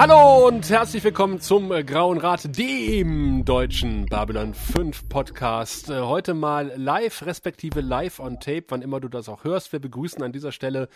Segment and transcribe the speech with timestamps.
[0.00, 5.90] Hallo und herzlich willkommen zum äh, Grauen Rat, dem deutschen Babylon 5 Podcast.
[5.90, 9.72] Äh, heute mal live, respektive live on tape, wann immer du das auch hörst.
[9.72, 10.88] Wir begrüßen an dieser Stelle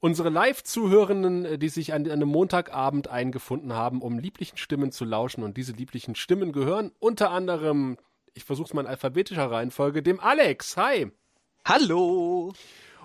[0.00, 5.44] unsere Live-Zuhörenden, äh, die sich an einem Montagabend eingefunden haben, um lieblichen Stimmen zu lauschen.
[5.44, 7.96] Und diese lieblichen Stimmen gehören unter anderem,
[8.34, 10.76] ich versuche es mal in alphabetischer Reihenfolge, dem Alex.
[10.76, 11.12] Hi.
[11.64, 12.52] Hallo.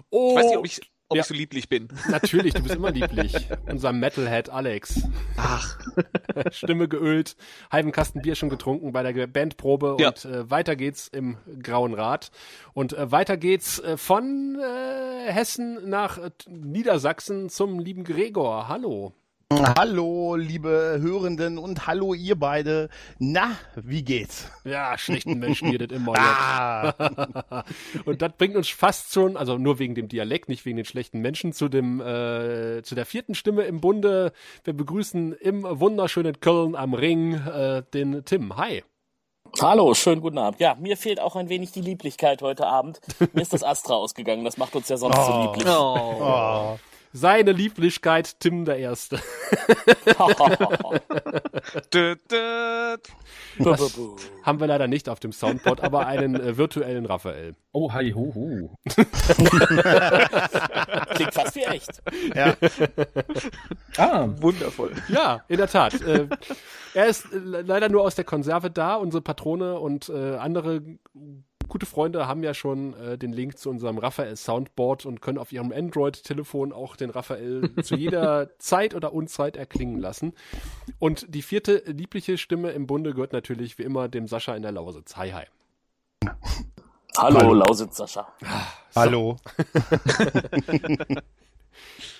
[0.09, 1.21] Oh, Ich weiß nicht, ob ich, ob Ja.
[1.21, 1.87] ich so lieblich bin.
[2.09, 3.33] Natürlich, du bist immer lieblich.
[3.69, 5.01] Unser Metalhead Alex.
[5.37, 5.79] Ach.
[6.51, 7.35] Stimme geölt,
[7.71, 10.09] halben Kasten Bier schon getrunken bei der Bandprobe Ja.
[10.09, 12.31] und äh, weiter geht's im Grauen Rad.
[12.73, 18.67] Und äh, weiter geht's äh, von äh, Hessen nach äh, Niedersachsen zum lieben Gregor.
[18.67, 19.13] Hallo.
[19.61, 22.89] Hallo, liebe Hörenden und hallo ihr beide.
[23.19, 24.49] Na, wie geht's?
[24.63, 26.13] Ja, schlechten Menschen hier das immer.
[26.23, 27.63] Ah,
[28.05, 31.19] Und das bringt uns fast schon, also nur wegen dem Dialekt, nicht wegen den schlechten
[31.19, 34.31] Menschen, zu dem äh, zu der vierten Stimme im Bunde.
[34.63, 38.57] Wir begrüßen im wunderschönen Köln am Ring äh, den Tim.
[38.57, 38.83] Hi.
[39.61, 40.59] Hallo, schönen guten Abend.
[40.59, 42.99] Ja, mir fehlt auch ein wenig die Lieblichkeit heute Abend.
[43.33, 45.43] Mir ist das Astra ausgegangen, das macht uns ja sonst so Oh.
[45.53, 45.67] lieblich.
[45.73, 46.77] oh.
[47.15, 49.19] Seine Lieblichkeit Tim der Erste.
[53.59, 53.99] Das
[54.43, 57.55] haben wir leider nicht auf dem Soundboard, aber einen äh, virtuellen Raphael.
[57.71, 58.69] Oh, hi, hu, hu.
[61.15, 62.01] Klingt fast wie echt.
[62.35, 62.55] Ja,
[63.97, 64.91] Ah, Wundervoll.
[65.07, 66.01] Ja, in der Tat.
[66.01, 66.27] äh,
[66.93, 68.95] er ist äh, le- leider nur aus der Konserve da.
[68.95, 70.81] Unsere Patrone und äh, andere
[71.67, 75.51] gute Freunde haben ja schon äh, den Link zu unserem Raphael Soundboard und können auf
[75.51, 80.33] ihrem Android-Telefon auch den Raphael zu jeder Zeit oder Unzeit erklingen lassen.
[80.99, 84.71] Und die vierte liebliche Stimme im Bunde gehört natürlich wie immer dem Sascha in der
[84.71, 85.15] Lausitz.
[85.17, 85.45] Hi, hi.
[87.17, 87.53] Hallo, Hallo.
[87.53, 88.27] Lausitz Sascha.
[88.95, 89.37] hallo.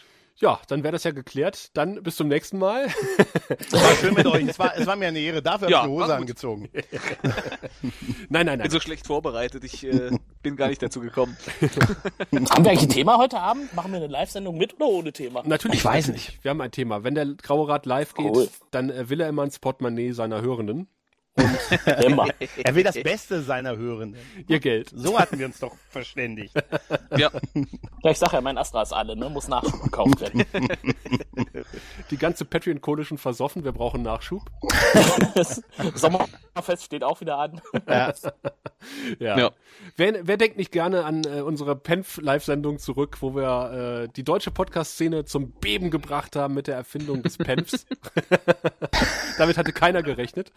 [0.43, 1.69] Ja, dann wäre das ja geklärt.
[1.73, 2.87] Dann bis zum nächsten Mal.
[3.71, 4.45] War schön mit euch.
[4.45, 5.41] Es war, es war mir eine Ehre.
[5.41, 6.69] Dafür Ja, habe ich war Hose angezogen.
[8.29, 8.69] Nein, nein, bin nein.
[8.69, 9.63] so schlecht vorbereitet.
[9.63, 10.11] Ich äh,
[10.41, 11.37] bin gar nicht dazu gekommen.
[11.61, 13.73] Haben wir eigentlich ein Thema heute Abend?
[13.73, 15.43] Machen wir eine Live-Sendung mit oder ohne Thema?
[15.45, 15.79] Natürlich.
[15.79, 16.39] Ich weiß natürlich.
[16.41, 17.05] Wir haben ein Thema.
[17.05, 18.49] Wenn der Graue Rat live geht, Cool.
[18.71, 20.89] dann äh, will er immer ins Portemonnaie seiner Hörenden.
[22.05, 22.27] Immer.
[22.63, 24.21] Er will das Beste seiner Hörenden.
[24.47, 24.91] Ihr Geld.
[24.93, 26.53] So hatten wir uns doch verständigt.
[27.15, 27.29] Ja,
[28.03, 29.29] Ja, ich sag ja, mein Astra ist alle, ne?
[29.29, 30.43] Muss Nachschub gekauft werden.
[32.09, 33.63] Die ganze Patreon-Kohle schon versoffen.
[33.63, 34.41] Wir brauchen Nachschub.
[35.35, 35.61] Das
[35.93, 37.61] Sommerfest steht auch wieder an.
[37.87, 38.13] Ja.
[39.19, 39.37] Ja.
[39.37, 39.51] Ja.
[39.95, 44.51] Wer, wer denkt nicht gerne an äh, unsere Penf-Live-Sendung zurück, wo wir äh, die deutsche
[44.51, 47.85] Podcast-Szene zum Beben gebracht haben mit der Erfindung des Penfs?
[49.37, 50.51] Damit hatte keiner gerechnet.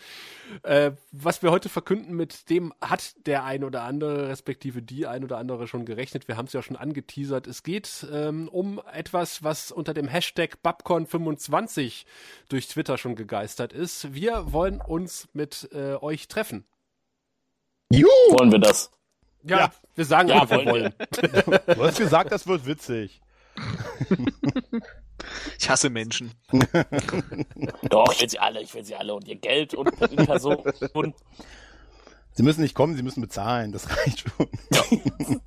[0.66, 5.22] Äh, was wir heute verkünden, mit dem hat der ein oder andere, respektive die ein
[5.22, 6.26] oder andere schon gerechnet.
[6.26, 7.46] Wir haben es ja schon angeteasert.
[7.46, 12.04] Es geht ähm, um etwas, was unter dem Hashtag Babcon25
[12.48, 14.12] durch Twitter schon gegeistert ist.
[14.12, 16.64] Wir wollen uns mit äh, euch treffen.
[17.92, 18.90] Juhu, Wollen wir das?
[19.44, 19.72] Ja, Ja.
[19.94, 20.94] wir sagen Ja, wir wollen wollen.
[21.76, 23.20] du hast gesagt, das wird witzig.
[25.58, 26.32] ich hasse Menschen.
[27.90, 29.90] Doch, ich will sie alle, ich will sie alle und ihr Geld und
[30.26, 30.62] Person.
[30.92, 31.14] Und
[32.36, 33.72] Sie müssen nicht kommen, sie müssen bezahlen.
[33.72, 35.40] Das reicht schon.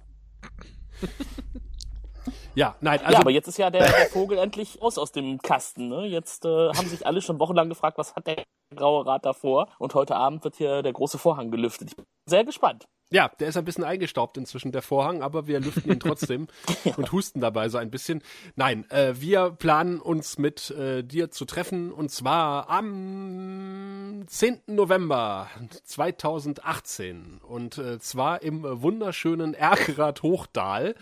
[2.56, 5.38] Ja, nein, also ja, aber jetzt ist ja der, der Vogel endlich aus aus dem
[5.38, 5.88] Kasten.
[5.88, 6.08] Ne?
[6.08, 8.44] Jetzt äh, haben sich alle schon wochenlang gefragt, was hat der
[8.76, 9.70] Graue Rat davor?
[9.78, 11.90] Und heute Abend wird hier der große Vorhang gelüftet.
[11.92, 12.88] Ich bin sehr gespannt.
[13.12, 16.48] Ja, der ist ein bisschen eingestaubt inzwischen, der Vorhang, aber wir lüften ihn trotzdem
[16.98, 18.22] und husten dabei so ein bisschen.
[18.56, 24.62] Nein, äh, wir planen uns mit äh, dir zu treffen und zwar am 10.
[24.68, 25.50] November
[25.84, 30.94] 2018 und äh, zwar im wunderschönen Erkrath Hochdal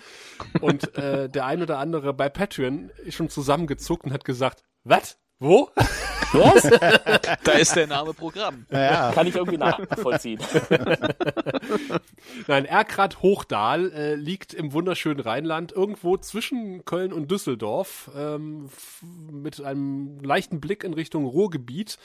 [0.61, 5.17] und äh, der ein oder andere bei Patreon ist schon zusammengezuckt und hat gesagt, was?
[5.39, 5.69] Wo?
[6.33, 6.63] Was?
[7.43, 8.65] Da ist der Name Programm.
[8.69, 10.39] Ja, Kann ich irgendwie nachvollziehen.
[12.47, 18.69] Nein, Erkrath Hochdal äh, liegt im wunderschönen Rheinland, irgendwo zwischen Köln und Düsseldorf, ähm,
[19.31, 21.97] mit einem leichten Blick in Richtung Ruhrgebiet,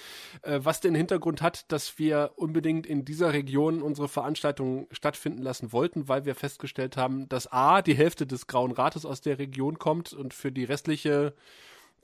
[0.43, 5.73] äh, was den Hintergrund hat, dass wir unbedingt in dieser Region unsere Veranstaltung stattfinden lassen
[5.73, 9.79] wollten, weil wir festgestellt haben, dass A, die Hälfte des Grauen Rates aus der Region
[9.79, 11.35] kommt und für die restliche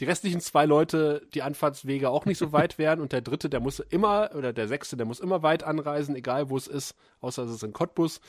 [0.01, 3.61] die restlichen zwei Leute die Anfahrtswege auch nicht so weit wären und der dritte, der
[3.61, 7.45] muss immer, oder der sechste, der muss immer weit anreisen, egal wo es ist, außer
[7.45, 8.21] es ist in Cottbus.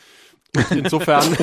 [0.71, 1.23] Insofern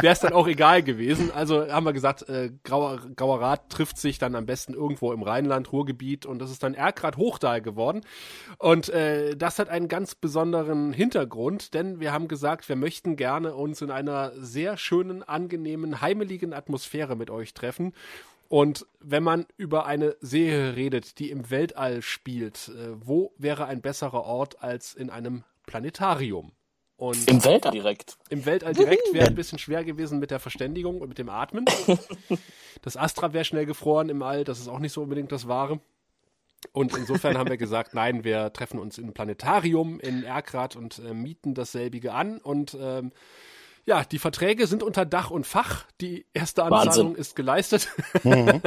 [0.00, 1.30] wäre es dann auch egal gewesen.
[1.30, 5.22] Also haben wir gesagt, äh, Grauer, Grauer Rat trifft sich dann am besten irgendwo im
[5.22, 8.00] Rheinland, Ruhrgebiet und das ist dann Erkrath Hochdal geworden.
[8.58, 13.54] Und äh, das hat einen ganz besonderen Hintergrund, denn wir haben gesagt, wir möchten gerne
[13.54, 17.92] uns in einer sehr schönen, angenehmen, heimeligen Atmosphäre mit euch treffen.
[18.48, 23.82] Und wenn man über eine Serie redet, die im Weltall spielt, äh, wo wäre ein
[23.82, 26.52] besserer Ort als in einem Planetarium?
[26.98, 28.16] Und Im Weltall direkt.
[28.30, 31.64] im Weltall direkt wäre ein bisschen schwer gewesen mit der Verständigung und mit dem Atmen.
[32.82, 35.80] Das Astra wäre schnell gefroren im All, das ist auch nicht so unbedingt das Wahre.
[36.72, 41.14] Und insofern haben wir gesagt, nein, wir treffen uns im Planetarium in Erkrath und äh,
[41.14, 42.38] mieten dasselbige an.
[42.38, 43.12] Und ähm,
[43.86, 45.84] ja, die Verträge sind unter Dach und Fach.
[46.00, 47.88] Die erste Anzahlung ist geleistet.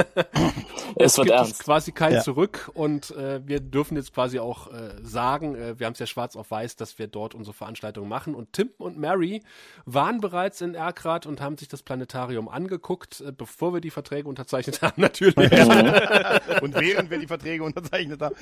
[0.95, 1.53] Es wird gibt ernst.
[1.53, 2.21] es quasi kein Ja.
[2.21, 6.07] Zurück und äh, wir dürfen jetzt quasi auch äh, sagen, äh, wir haben es ja
[6.07, 9.43] schwarz auf weiß, dass wir dort unsere Veranstaltung machen und Tim und Mary
[9.85, 14.27] waren bereits in Erkrath und haben sich das Planetarium angeguckt, äh, bevor wir die Verträge
[14.27, 15.35] unterzeichnet haben, natürlich.
[16.61, 18.35] Und während wir die Verträge unterzeichnet haben.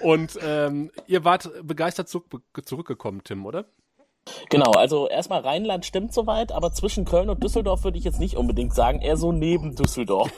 [0.00, 3.66] Und ähm, ihr wart begeistert zurück, zurückgekommen, Tim, oder?
[4.50, 8.36] Genau, also erstmal Rheinland stimmt soweit, aber zwischen Köln und Düsseldorf würde ich jetzt nicht
[8.36, 10.30] unbedingt sagen, eher so neben Düsseldorf.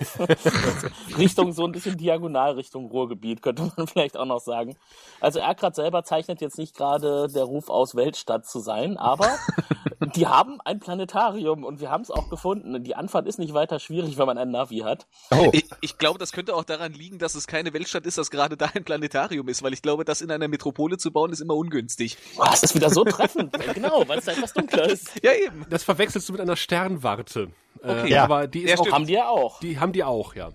[1.18, 4.76] Richtung so ein bisschen diagonal Richtung Ruhrgebiet, könnte man vielleicht auch noch sagen.
[5.20, 9.28] Also Erkrath selber zeichnet jetzt nicht gerade der Ruf aus, Weltstadt zu sein, aber
[10.14, 12.82] die haben ein Planetarium und wir haben es auch gefunden.
[12.84, 15.06] Die Anfahrt ist nicht weiter schwierig, wenn man ein Navi hat.
[15.30, 15.50] Oh.
[15.52, 18.56] Ich, ich glaube, das könnte auch daran liegen, dass es keine Weltstadt ist, dass gerade
[18.56, 21.54] da ein Planetarium ist, weil ich glaube, das in einer Metropole zu bauen, ist immer
[21.54, 22.16] ungünstig.
[22.38, 23.52] Oh, das ist wieder so treffend.
[23.74, 25.10] Genau, weil es da etwas dunkler ist.
[25.22, 25.66] Ja, eben.
[25.70, 27.50] Das verwechselst du mit einer Sternwarte.
[27.78, 28.06] Okay.
[28.06, 28.24] Äh, Ja.
[28.24, 28.92] Aber die ist Ja, auch.
[28.92, 29.60] Haben die ja auch.
[29.60, 30.52] die haben die auch, ja.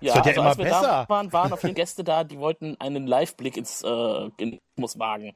[0.00, 0.82] Ja, wird ja also immer als wir besser.
[0.82, 4.98] da waren, waren auf jeden Gäste da, die wollten einen Live-Blick ins äh, in muss
[4.98, 5.34] wagen.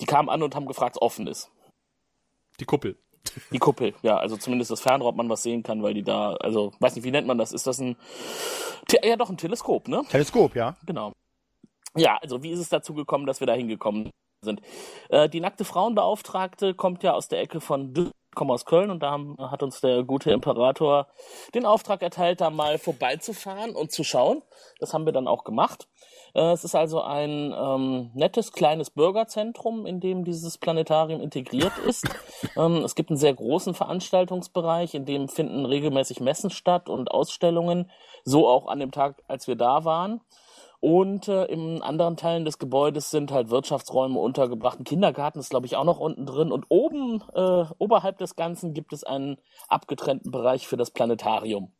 [0.00, 1.50] Die kamen an und haben gefragt, ob offen ist.
[2.60, 2.96] Die Kuppel.
[3.52, 6.34] Die Kuppel, ja, also zumindest das Fernrohr, ob man was sehen kann, weil die da,
[6.36, 7.52] also weiß nicht, wie nennt man das?
[7.52, 7.96] Ist das ein,
[9.04, 10.02] ja doch ein Teleskop, ne?
[10.08, 10.76] Teleskop, ja.
[10.86, 11.12] Genau.
[11.96, 14.10] Ja, also wie ist es dazu gekommen, dass wir da hingekommen
[14.42, 14.60] sind?
[15.08, 19.02] Äh, die nackte Frauenbeauftragte kommt ja aus der Ecke von Düsseldorf, kommt aus Köln und
[19.02, 21.08] da haben, hat uns der gute Imperator
[21.52, 24.42] den Auftrag erteilt, da mal vorbeizufahren und zu schauen.
[24.78, 25.88] Das haben wir dann auch gemacht.
[26.34, 32.08] Äh, es ist also ein ähm, nettes kleines Bürgerzentrum, in dem dieses Planetarium integriert ist.
[32.56, 37.90] ähm, es gibt einen sehr großen Veranstaltungsbereich, in dem finden regelmäßig Messen statt und Ausstellungen,
[38.24, 40.20] so auch an dem Tag, als wir da waren.
[40.80, 44.80] Und äh, in anderen Teilen des Gebäudes sind halt Wirtschaftsräume untergebracht.
[44.80, 46.50] Ein Kindergarten ist, glaube ich, auch noch unten drin.
[46.50, 49.36] Und oben, äh, oberhalb des Ganzen, gibt es einen
[49.68, 51.72] abgetrennten Bereich für das Planetarium.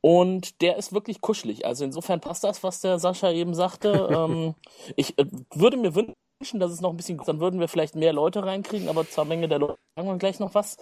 [0.00, 1.66] Und der ist wirklich kuschelig.
[1.66, 4.08] Also insofern passt das, was der Sascha eben sagte.
[4.14, 4.54] ähm,
[4.96, 6.14] ich äh, würde mir wünschen,
[6.52, 9.48] dass es noch ein bisschen, dann würden wir vielleicht mehr Leute reinkriegen, aber zur Menge
[9.48, 10.76] der Leute sagen wir gleich noch was.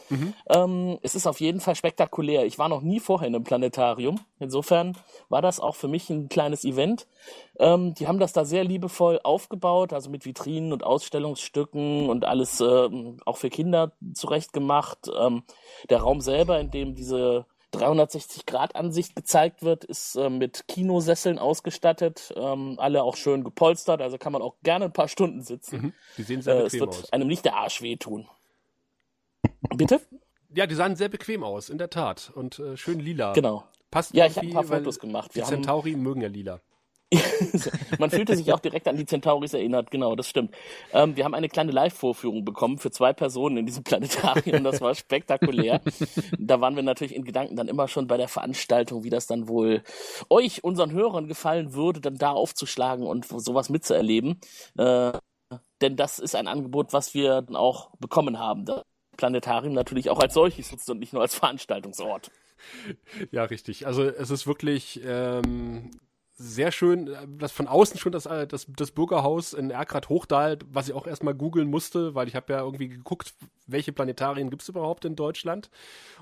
[0.48, 2.46] Ähm, es ist auf jeden Fall spektakulär.
[2.46, 4.20] Ich war noch nie vorher in einem Planetarium.
[4.38, 4.96] Insofern
[5.28, 7.06] war das auch für mich ein kleines Event.
[7.58, 12.60] Ähm, die haben das da sehr liebevoll aufgebaut, also mit Vitrinen und Ausstellungsstücken und alles
[12.60, 15.10] ähm, auch für Kinder zurechtgemacht.
[15.14, 15.42] Ähm,
[15.90, 22.76] der Raum selber, in dem diese 360-Grad-Ansicht gezeigt wird, ist äh, mit Kinosesseln ausgestattet, ähm,
[22.78, 25.76] alle auch schön gepolstert, also kann man auch gerne ein paar Stunden sitzen.
[25.80, 25.92] Mhm.
[26.18, 27.12] Die sehen sehr Äh, es bequem wird aus.
[27.12, 28.28] einem nicht der Arsch wehtun.
[29.76, 30.00] Bitte?
[30.54, 32.30] Ja, die sahen sehr bequem aus, in der Tat.
[32.34, 33.32] Und äh, schön lila.
[33.32, 33.64] Genau.
[33.90, 35.30] Passt Ja, ich habe ein paar Fotos gemacht.
[35.32, 36.60] Die Wir haben, Centauri mögen ja lila.
[37.98, 40.54] man fühlte sich auch direkt an die Centauris erinnert, genau, das stimmt.
[40.92, 44.94] Ähm, wir haben eine kleine Live-Vorführung bekommen für zwei Personen in diesem Planetarium, das war
[44.94, 45.80] spektakulär.
[46.38, 49.48] da waren wir natürlich in Gedanken dann immer schon bei der Veranstaltung, wie das dann
[49.48, 49.82] wohl
[50.30, 54.40] euch, unseren Hörern gefallen würde, dann da aufzuschlagen und sowas mitzuerleben.
[54.76, 55.12] Äh,
[55.80, 58.64] denn das ist ein Angebot, was wir dann auch bekommen haben.
[58.64, 58.82] Das
[59.16, 62.30] Planetarium natürlich auch als solches nutzt und nicht nur als Veranstaltungsort.
[63.30, 63.86] Ja, richtig.
[63.86, 65.90] Also es ist wirklich ähm,
[66.34, 70.58] sehr schön, äh, das von außen schon das, äh, das, das Bürgerhaus in Erkrath Hochdahl,
[70.70, 73.34] was ich auch erstmal googeln musste, weil ich habe ja irgendwie geguckt,
[73.66, 75.70] welche Planetarien gibt es überhaupt in Deutschland.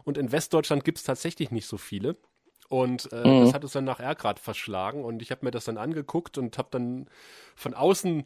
[0.05, 2.17] Und in Westdeutschland gibt es tatsächlich nicht so viele.
[2.69, 3.41] Und äh, Mhm.
[3.41, 6.57] das hat uns dann nach Erkrath verschlagen und ich habe mir das dann angeguckt und
[6.57, 7.09] habe dann
[7.57, 8.25] von außen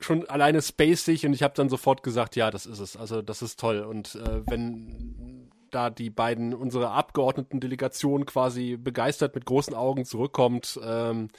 [0.00, 2.96] schon alleine spacig und ich habe dann sofort gesagt, ja, das ist es.
[2.96, 3.80] Also das ist toll.
[3.80, 11.30] Und äh, wenn da die beiden, unsere Abgeordneten-Delegation quasi begeistert mit großen Augen zurückkommt, ähm,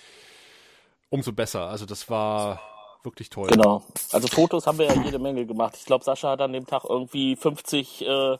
[1.09, 1.67] umso besser.
[1.67, 2.59] Also das war
[3.03, 3.47] wirklich toll.
[3.49, 3.83] Genau.
[4.11, 5.75] Also Fotos haben wir ja jede Menge gemacht.
[5.77, 8.37] Ich glaube, Sascha hat an dem Tag irgendwie 50 äh,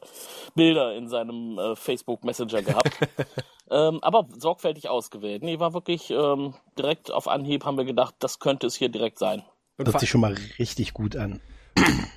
[0.56, 2.92] Bilder in seinem äh, Facebook Messenger gehabt.
[3.72, 5.44] ähm, aber sorgfältig ausgewählt.
[5.44, 9.20] Nee, war wirklich ähm, direkt auf Anhieb haben wir gedacht, das könnte es hier direkt
[9.20, 9.44] sein.
[9.78, 11.42] Und Hört sich schon mal richtig gut an.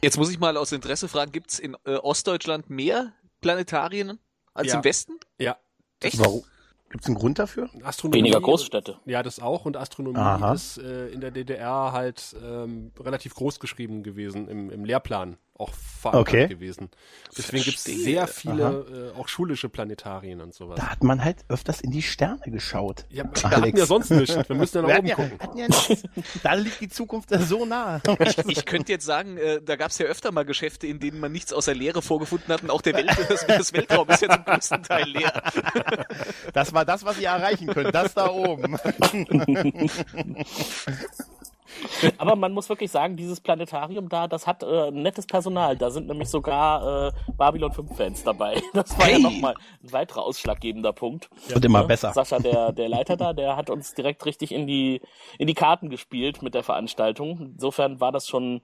[0.03, 3.13] Jetzt muss ich mal aus Interesse fragen, gibt's in äh, Ostdeutschland mehr
[3.43, 4.19] Planetarien
[4.55, 4.77] als Ja.
[4.79, 5.13] im Westen?
[5.39, 5.57] ja,
[6.01, 6.19] Echt?
[6.19, 6.43] Warum?
[6.89, 7.71] Gibt es einen Grund dafür?
[7.85, 8.19] Astronomie.
[8.19, 8.99] Weniger Großstädte.
[9.07, 9.65] Ja, das auch.
[9.65, 10.53] Und Astronomie Aha.
[10.53, 15.39] ist äh, in der DDR halt ähm, relativ groß geschrieben gewesen im, im Lehrplan.
[15.59, 16.49] Auch verankert Okay.
[16.49, 16.91] gewesen.
[17.37, 20.79] Deswegen gibt es sehr viele äh, auch schulische Planetarien und sowas.
[20.79, 23.05] Da hat man halt öfters in die Sterne geschaut.
[23.11, 24.37] Ja, wir hatten ja sonst nichts.
[24.49, 25.91] Wir müssen ja nach Wir oben hatten ja, gucken.
[25.99, 26.23] hatten ja.
[26.43, 28.01] Da liegt die Zukunft so nah.
[28.21, 31.21] Ich, ich könnte jetzt sagen, äh, da gab es ja öfter mal Geschäfte, in denen
[31.21, 34.31] man nichts außer Leere vorgefunden hat und auch der Welt, das, das Weltraum ist ja
[34.31, 35.43] zum größten Teil leer.
[36.53, 37.95] Das war das, was ihr erreichen könnt.
[37.95, 38.77] Das da oben.
[42.19, 45.77] Aber man muss wirklich sagen, dieses Planetarium da, das hat äh, nettes Personal.
[45.77, 48.61] Da sind nämlich sogar äh, Babylon 5 Fans dabei.
[48.75, 49.23] Das war ja Hey!
[49.23, 51.29] nochmal ein weiterer ausschlaggebender Punkt.
[51.49, 51.89] Wird immer Ne?
[51.89, 52.13] besser.
[52.13, 55.01] Sascha, der, der Leiter da, der hat uns direkt richtig in die,
[55.39, 57.53] in die Karten gespielt mit der Veranstaltung.
[57.55, 58.63] Insofern war das schon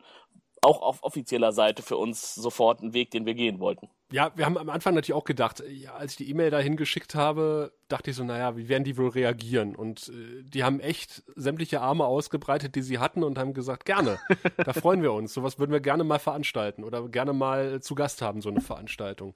[0.63, 3.89] auch auf offizieller Seite für uns sofort ein Weg, den wir gehen wollten.
[4.11, 7.15] Ja, wir haben am Anfang natürlich auch gedacht, ja, als ich die E-Mail dahin geschickt
[7.15, 9.77] habe, dachte ich so, naja, wie werden die wohl reagieren?
[9.77, 14.19] Und äh, die haben echt sämtliche Arme ausgebreitet, die sie hatten und haben gesagt, gerne,
[14.57, 15.35] da freuen wir uns.
[15.35, 19.35] Sowas würden wir gerne mal veranstalten oder gerne mal zu Gast haben, so eine Veranstaltung.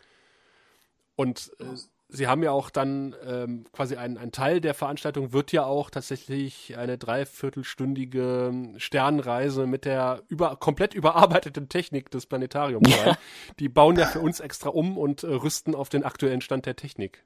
[1.17, 1.65] Und äh,
[2.13, 5.91] sie haben ja auch dann ähm, quasi ein, ein Teil der Veranstaltung wird ja auch
[5.91, 13.17] tatsächlich eine dreiviertelstündige Sternreise mit der über, komplett überarbeiteten Technik des Planetariums sein.
[13.59, 16.77] Die bauen ja für uns extra um und äh, rüsten auf den aktuellen Stand der
[16.77, 17.25] Technik.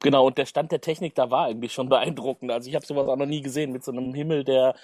[0.00, 2.50] Genau, und der Stand der Technik da war eigentlich schon beeindruckend.
[2.50, 4.74] Also ich habe sowas auch noch nie gesehen mit so einem Himmel, der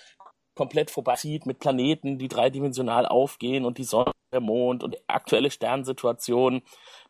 [0.54, 5.50] komplett vorbeizieht, mit Planeten, die dreidimensional aufgehen und die Sonne, der Mond und die aktuelle
[5.50, 6.62] Sternsituation,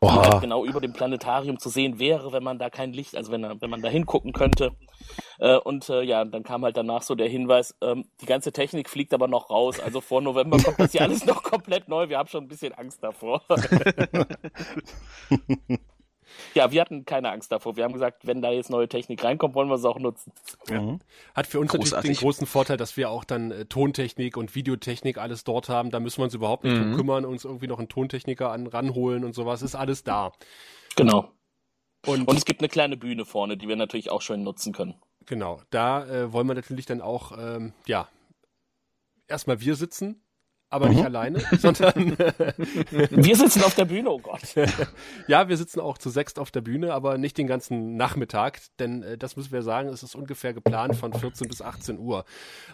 [0.03, 3.31] die halt genau über dem Planetarium zu sehen wäre, wenn man da kein Licht, also
[3.31, 4.71] wenn, wenn man da hingucken könnte.
[5.39, 8.89] Äh, und äh, ja, dann kam halt danach so der Hinweis, ähm, die ganze Technik
[8.89, 9.79] fliegt aber noch raus.
[9.79, 12.09] Also vor November kommt das hier alles noch komplett neu.
[12.09, 13.41] Wir haben schon ein bisschen Angst davor.
[16.53, 17.75] ja, wir hatten keine Angst davor.
[17.75, 20.31] Wir haben gesagt, wenn da jetzt neue Technik reinkommt, wollen wir sie auch nutzen.
[21.35, 22.11] Hat für uns natürlich Großartig.
[22.11, 25.91] den großen Vorteil, dass wir auch dann äh, Tontechnik und Videotechnik alles dort haben.
[25.91, 29.23] Da müssen wir uns überhaupt nicht drum kümmern, uns irgendwie noch einen Tontechniker an, ranholen
[29.23, 29.61] und sowas.
[29.61, 30.31] Ist alles da.
[30.95, 31.31] Genau.
[32.05, 34.95] Und, Und es gibt eine kleine Bühne vorne, die wir natürlich auch schön nutzen können.
[35.27, 38.07] genau, da äh, wollen wir natürlich dann auch, ähm, ja,
[39.27, 40.23] erstmal wir sitzen,
[40.71, 42.17] aber nicht alleine, sondern
[42.91, 44.55] Wir sitzen auf der Bühne, oh Gott.
[45.27, 49.03] ja, wir sitzen auch zu sechst auf der Bühne, aber nicht den ganzen Nachmittag, denn
[49.03, 52.23] äh, das müssen wir sagen, es ist ungefähr geplant von 14 bis 18 Uhr.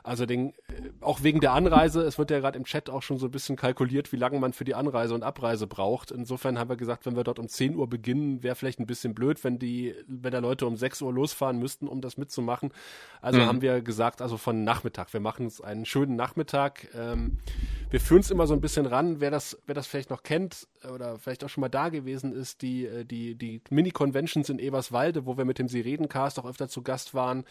[0.03, 3.17] Also den, äh, auch wegen der Anreise, es wird ja gerade im Chat auch schon
[3.17, 6.11] so ein bisschen kalkuliert, wie lange man für die Anreise und Abreise braucht.
[6.11, 9.15] Insofern haben wir gesagt, wenn wir dort um 10 Uhr beginnen, wäre vielleicht ein bisschen
[9.15, 12.71] blöd, wenn die, wenn da Leute um 6 Uhr losfahren müssten, um das mitzumachen.
[13.21, 15.11] Also haben wir gesagt, also von Nachmittag.
[15.13, 16.87] Wir machen uns einen schönen Nachmittag.
[16.95, 17.39] Ähm,
[17.89, 20.67] wir führen es immer so ein bisschen ran, wer das, wer das vielleicht noch kennt
[20.83, 24.59] äh, oder vielleicht auch schon mal da gewesen ist, die, äh, die, die Mini-Conventions in
[24.59, 27.45] Eberswalde, wo wir mit dem Sirenencast auch öfter zu Gast waren,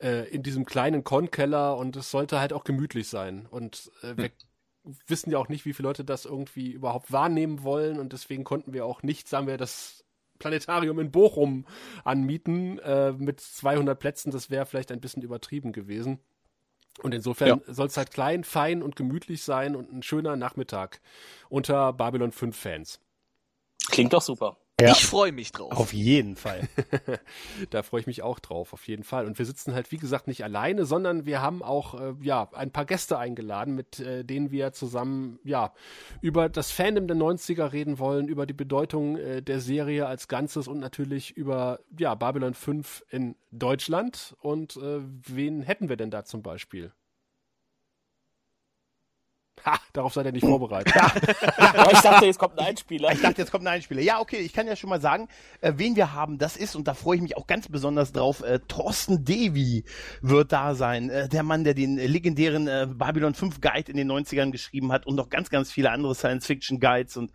[0.00, 3.46] äh, in diesem kleinen Konkeller und es sollte halt auch gemütlich sein.
[3.50, 4.30] Und äh, wir
[5.06, 8.72] wissen ja auch nicht, wie viele Leute das irgendwie überhaupt wahrnehmen wollen und deswegen konnten
[8.72, 10.04] wir auch nicht, sagen wir, das
[10.38, 11.66] Planetarium in Bochum
[12.02, 14.30] anmieten äh, mit 200 Plätzen.
[14.30, 16.18] Das wäre vielleicht ein bisschen übertrieben gewesen.
[16.98, 21.00] Und insofern soll es halt klein, fein und gemütlich sein und ein schöner Nachmittag
[21.48, 23.00] unter Babylon 5 Fans.
[23.90, 24.56] Klingt doch super.
[24.80, 24.92] Ja.
[24.92, 25.72] Ich freue mich drauf.
[25.72, 26.68] Auf jeden Fall.
[27.70, 29.26] Da freue ich mich auch drauf, auf jeden Fall.
[29.26, 32.70] Und wir sitzen halt, wie gesagt, nicht alleine, sondern wir haben auch, äh, ja, ein
[32.70, 35.72] paar Gäste eingeladen, mit äh, denen wir zusammen, ja,
[36.20, 40.68] über das Fandom der 90er reden wollen, über die Bedeutung äh, der Serie als Ganzes
[40.68, 44.34] und natürlich über, ja, Babylon 5 in Deutschland.
[44.40, 46.92] Und äh, wen hätten wir denn da zum Beispiel?
[49.64, 50.94] Ha, darauf seid ihr nicht vorbereitet.
[50.94, 51.12] Ja,
[51.92, 53.12] ich dachte, jetzt kommt ein Einspieler.
[53.12, 54.00] Ich dachte, jetzt kommt ein Einspieler.
[54.02, 55.28] Ja, okay, ich kann ja schon mal sagen,
[55.60, 58.42] äh, wen wir haben, das ist, und da freue ich mich auch ganz besonders drauf,
[58.42, 59.84] äh, Thorsten Devi
[60.20, 61.10] wird da sein.
[61.10, 64.92] Äh, der Mann, der den äh, legendären äh, Babylon 5 Guide in den 90ern geschrieben
[64.92, 67.32] hat und noch ganz, ganz viele andere Science-Fiction-Guides und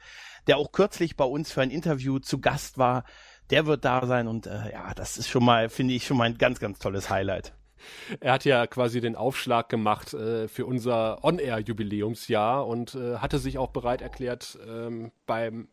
[0.47, 3.03] der auch kürzlich bei uns für ein Interview zu Gast war.
[3.49, 6.25] Der wird da sein und äh, ja, das ist schon mal, finde ich, schon mal
[6.25, 7.53] ein ganz, ganz tolles Highlight.
[8.19, 13.57] Er hat ja quasi den Aufschlag gemacht äh, für unser On-Air-Jubiläumsjahr und äh, hatte sich
[13.57, 15.67] auch bereit erklärt, ähm, beim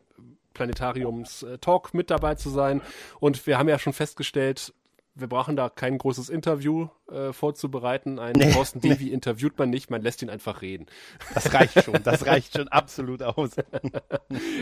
[0.53, 2.81] Planetariums-Talk mit dabei zu sein.
[3.19, 4.73] Und wir haben ja schon festgestellt,
[5.15, 8.17] wir brauchen da kein großes Interview äh, vorzubereiten.
[8.17, 10.87] Ein Nee, Thorsten Devi interviewt man nicht, man lässt ihn einfach reden.
[11.35, 13.51] Das reicht schon, das reicht schon absolut aus.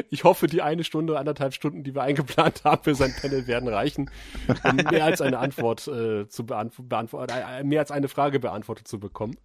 [0.10, 3.70] Ich hoffe, die eine Stunde, anderthalb Stunden, die wir eingeplant haben für sein Panel, werden
[3.70, 4.12] reichen,
[4.64, 8.88] um mehr als eine Antwort äh, zu beantworten, beantwort äh, mehr als eine Frage beantwortet
[8.88, 9.38] zu bekommen.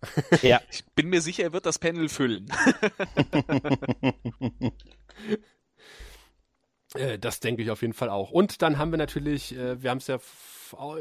[0.43, 2.49] Ja, Ich bin mir sicher, er wird das Panel füllen.
[6.95, 8.31] Äh, das denke ich auf jeden Fall auch.
[8.31, 10.19] Und dann haben wir natürlich, äh, wir haben es ja,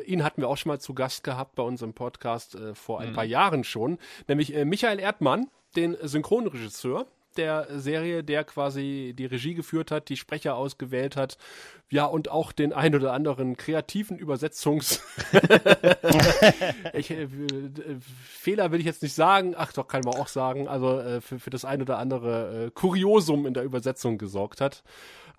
[0.05, 3.13] ihn hatten wir auch schon mal zu Gast gehabt bei unserem Podcast äh, vor ein
[3.13, 7.07] paar Jahren schon, nämlich äh, Michael Erdmann, den Synchronregisseur,
[7.37, 11.37] der Serie, der quasi die Regie geführt hat, die Sprecher ausgewählt hat,
[11.89, 15.03] ja, und auch den ein oder anderen kreativen Übersetzungs
[16.93, 17.27] ich, äh,
[18.23, 21.39] Fehler will ich jetzt nicht sagen, ach doch, kann man auch sagen, also äh, für,
[21.39, 24.83] für das ein oder andere äh, Kuriosum in der Übersetzung gesorgt hat.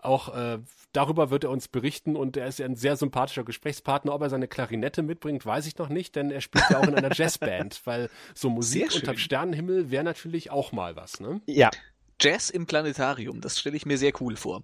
[0.07, 0.59] Auch äh,
[0.93, 4.15] darüber wird er uns berichten und er ist ja ein sehr sympathischer Gesprächspartner.
[4.15, 6.95] Ob er seine Klarinette mitbringt, weiß ich noch nicht, denn er spielt ja auch in
[6.95, 9.09] einer Jazzband, weil so Musik Sehr schön.
[9.09, 11.41] unter Sternenhimmel wäre natürlich auch mal was, ne?
[11.47, 11.71] Ja.
[12.19, 14.63] Jazz im Planetarium, das stelle ich mir sehr cool vor.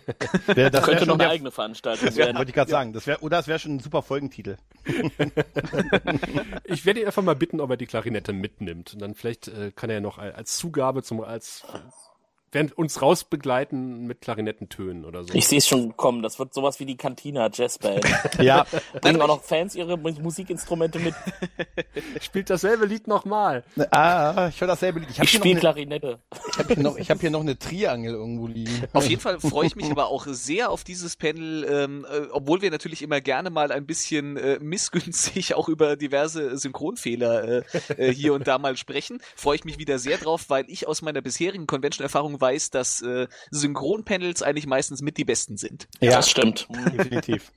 [0.56, 2.38] Der, das wär Könnte noch eine eigene Veranstaltung das wär, werden.
[2.38, 2.94] wollte ich gerade sagen.
[2.94, 4.56] Das wär, oder es wäre schon ein super Folgentitel.
[6.64, 8.94] Ich werde ihn einfach mal bitten, ob er die Klarinette mitnimmt.
[8.94, 11.64] Und dann vielleicht äh, kann er ja noch als Zugabe zum, als
[12.54, 15.34] während uns rausbegleiten mit Klarinettentönen oder so.
[15.34, 16.22] Ich sehe es schon kommen.
[16.22, 18.04] Das wird sowas wie die Cantina Jazzband.
[18.40, 18.66] Ja.
[19.00, 21.14] Bringen auch noch Fans ihre Mu- Musikinstrumente mit.
[22.20, 23.64] spielt dasselbe Lied nochmal.
[23.90, 25.10] ah, ich höre dasselbe Lied.
[25.10, 26.18] Ich habe Ich spiele Klarinette.
[26.32, 28.82] ich hab hier, hab hier noch eine Triangel irgendwo liegen.
[28.92, 32.62] Auf jeden Fall freue ich mich aber auch sehr auf dieses Panel, ähm, äh, obwohl
[32.62, 37.62] wir natürlich immer gerne mal ein bisschen äh, missgünstig auch über diverse Synchronfehler äh,
[37.96, 39.20] äh, hier und da mal sprechen.
[39.36, 43.26] Freue ich mich wieder sehr drauf, weil ich aus meiner bisherigen Convention-Erfahrung weiß, dass äh,
[43.50, 45.88] Synchronpanels eigentlich meistens mit die besten sind.
[46.00, 46.68] Ja, Das stimmt.
[46.92, 47.52] definitiv.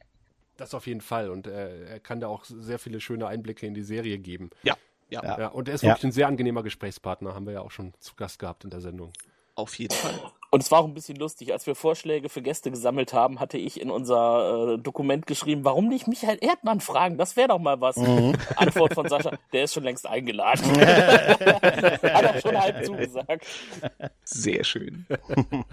[0.55, 1.29] Das auf jeden Fall.
[1.29, 4.49] Und äh, er kann da auch sehr viele schöne Einblicke in die Serie geben.
[4.63, 4.75] Ja,
[5.09, 5.39] ja, Ja.
[5.39, 5.89] Ja, und er ist Ja.
[5.89, 8.81] wirklich ein sehr angenehmer Gesprächspartner, haben wir ja auch schon zu Gast gehabt in der
[8.81, 9.11] Sendung.
[9.55, 10.19] auf jeden Fall.
[10.49, 13.57] Und es war auch ein bisschen lustig, als wir Vorschläge für Gäste gesammelt haben, hatte
[13.57, 17.17] ich in unser äh, Dokument geschrieben, warum nicht Michael Erdmann fragen?
[17.17, 17.97] Das wäre doch mal was.
[18.55, 20.63] Antwort von Sascha, der ist schon längst eingeladen.
[20.81, 23.45] Hat auch schon halb zugesagt.
[24.23, 25.05] Sehr schön.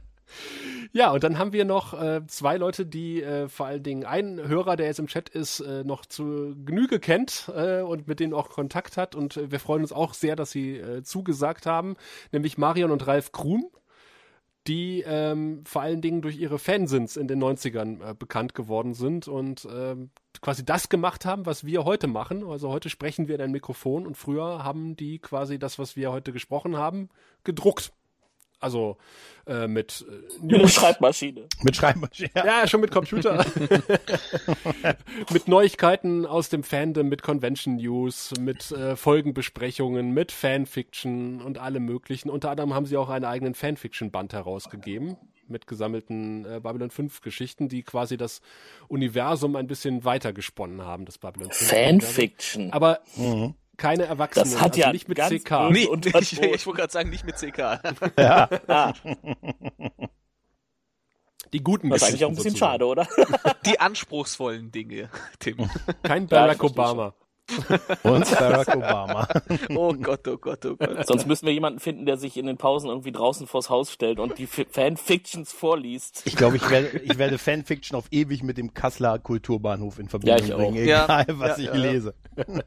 [0.92, 4.46] Ja, und dann haben wir noch äh, zwei Leute, die äh, vor allen Dingen einen
[4.46, 8.32] Hörer, der jetzt im Chat ist, äh, noch zu Genüge kennt äh, und mit denen
[8.32, 9.16] auch Kontakt hat.
[9.16, 11.96] Und äh, wir freuen uns auch sehr, dass sie äh, zugesagt haben,
[12.30, 13.70] nämlich Marion und Ralf Krum,
[14.66, 19.28] die ähm, vor allen Dingen durch ihre Fansins in den 90ern äh, bekannt geworden sind
[19.28, 22.44] und ähm, quasi das gemacht haben, was wir heute machen.
[22.44, 26.12] Also heute sprechen wir in ein Mikrofon und früher haben die quasi das, was wir
[26.12, 27.10] heute gesprochen haben,
[27.44, 27.92] gedruckt.
[28.64, 28.96] Also
[29.46, 31.48] äh, mit äh, eine Schreibmaschine.
[31.62, 32.30] Mit Schreibmaschine.
[32.34, 32.46] Ja.
[32.46, 33.44] ja, schon mit Computer.
[35.30, 41.84] mit Neuigkeiten aus dem Fandom, mit Convention News, mit äh, Folgenbesprechungen, mit Fanfiction und allem
[41.84, 42.30] möglichen.
[42.30, 47.68] Unter anderem haben sie auch einen eigenen Fanfiction-Band herausgegeben mit gesammelten äh, Babylon 5 Geschichten,
[47.68, 48.40] die quasi das
[48.88, 51.70] Universum ein bisschen weiter gesponnen haben, das Babylon 5.
[51.70, 52.72] Fanfiction.
[52.72, 53.00] Aber
[53.76, 55.70] keine Erwachsenen, Das hat also ja nicht mit ganz CK.
[55.70, 57.80] Nee, und ich, ich, wollte gerade sagen, nicht mit CK.
[58.16, 58.92] Ah,
[61.52, 62.72] Die guten das ist eigentlich auch ein bisschen sozusagen.
[62.72, 63.06] schade, oder?
[63.66, 65.08] Die anspruchsvollen Dinge,
[65.38, 65.56] Tim.
[66.02, 67.14] Kein Ja, Barack ich Obama.
[68.02, 69.28] Und Barack Obama.
[69.76, 71.06] Oh Gott, oh Gott, oh Gott.
[71.06, 74.18] Sonst müssen wir jemanden finden, der sich in den Pausen irgendwie draußen vors Haus stellt
[74.18, 76.22] und die F- Fanfictions vorliest.
[76.24, 80.38] Ich glaube, ich werde, ich werde Fanfiction auf ewig mit dem Kasseler Kulturbahnhof in Verbindung
[80.38, 80.58] Ja, ich auch.
[80.58, 81.92] bringen, Ja, egal was ja, ich ja, ja.
[81.92, 82.14] lese.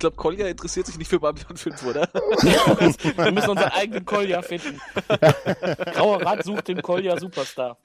[0.00, 2.08] Ich glaube, Kolja interessiert sich nicht für Babylon 5, oder?
[2.14, 4.80] wir müssen unseren eigenen Kolja finden.
[5.92, 7.76] Grauer Rat sucht den Kolja Superstar.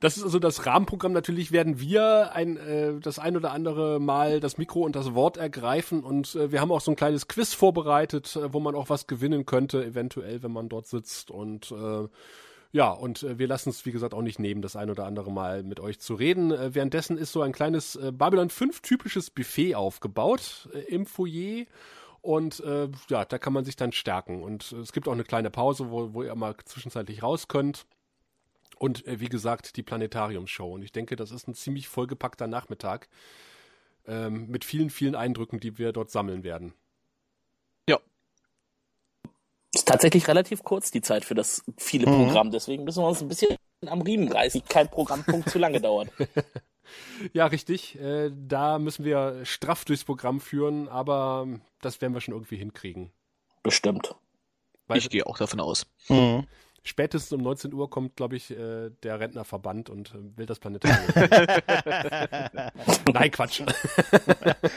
[0.00, 1.12] Das ist also das Rahmenprogramm.
[1.12, 5.36] Natürlich werden wir ein, äh, das ein oder andere Mal das Mikro und das Wort
[5.36, 8.90] ergreifen und äh, wir haben auch so ein kleines Quiz vorbereitet, äh, wo man auch
[8.90, 12.08] was gewinnen könnte, eventuell, wenn man dort sitzt und äh,
[12.72, 15.32] ja, und äh, wir lassen es, wie gesagt, auch nicht nehmen, das ein oder andere
[15.32, 16.52] Mal mit euch zu reden.
[16.52, 21.66] Äh, währenddessen ist so ein kleines äh, Babylon 5 typisches Buffet aufgebaut äh, im Foyer.
[22.20, 24.42] Und äh, ja, da kann man sich dann stärken.
[24.42, 27.86] Und äh, es gibt auch eine kleine Pause, wo, wo ihr mal zwischenzeitlich raus könnt.
[28.78, 30.72] Und wie gesagt, die Planetarium-Show.
[30.72, 33.10] Und ich denke, das ist ein ziemlich vollgepackter Nachmittag
[34.06, 36.72] ähm, mit vielen, vielen Eindrücken, die wir dort sammeln werden.
[39.72, 42.24] Ist tatsächlich relativ kurz die Zeit für das viele Mhm.
[42.26, 43.56] Programm, deswegen müssen wir uns ein bisschen
[43.86, 46.08] am Riemen reißen, kein Programmpunkt zu lange dauert.
[47.32, 47.96] Ja, richtig.
[48.00, 51.46] Äh, da müssen wir straff durchs Programm führen, aber
[51.80, 53.12] das werden wir schon irgendwie hinkriegen.
[53.62, 54.16] Bestimmt.
[54.88, 55.86] Weil Ich gehe auch davon aus.
[56.08, 56.48] Mhm.
[56.82, 61.00] Spätestens um 19 Uhr kommt, glaube ich, äh, der Rentnerverband und äh, will das Planetarium.
[63.12, 63.62] Nein, Quatsch.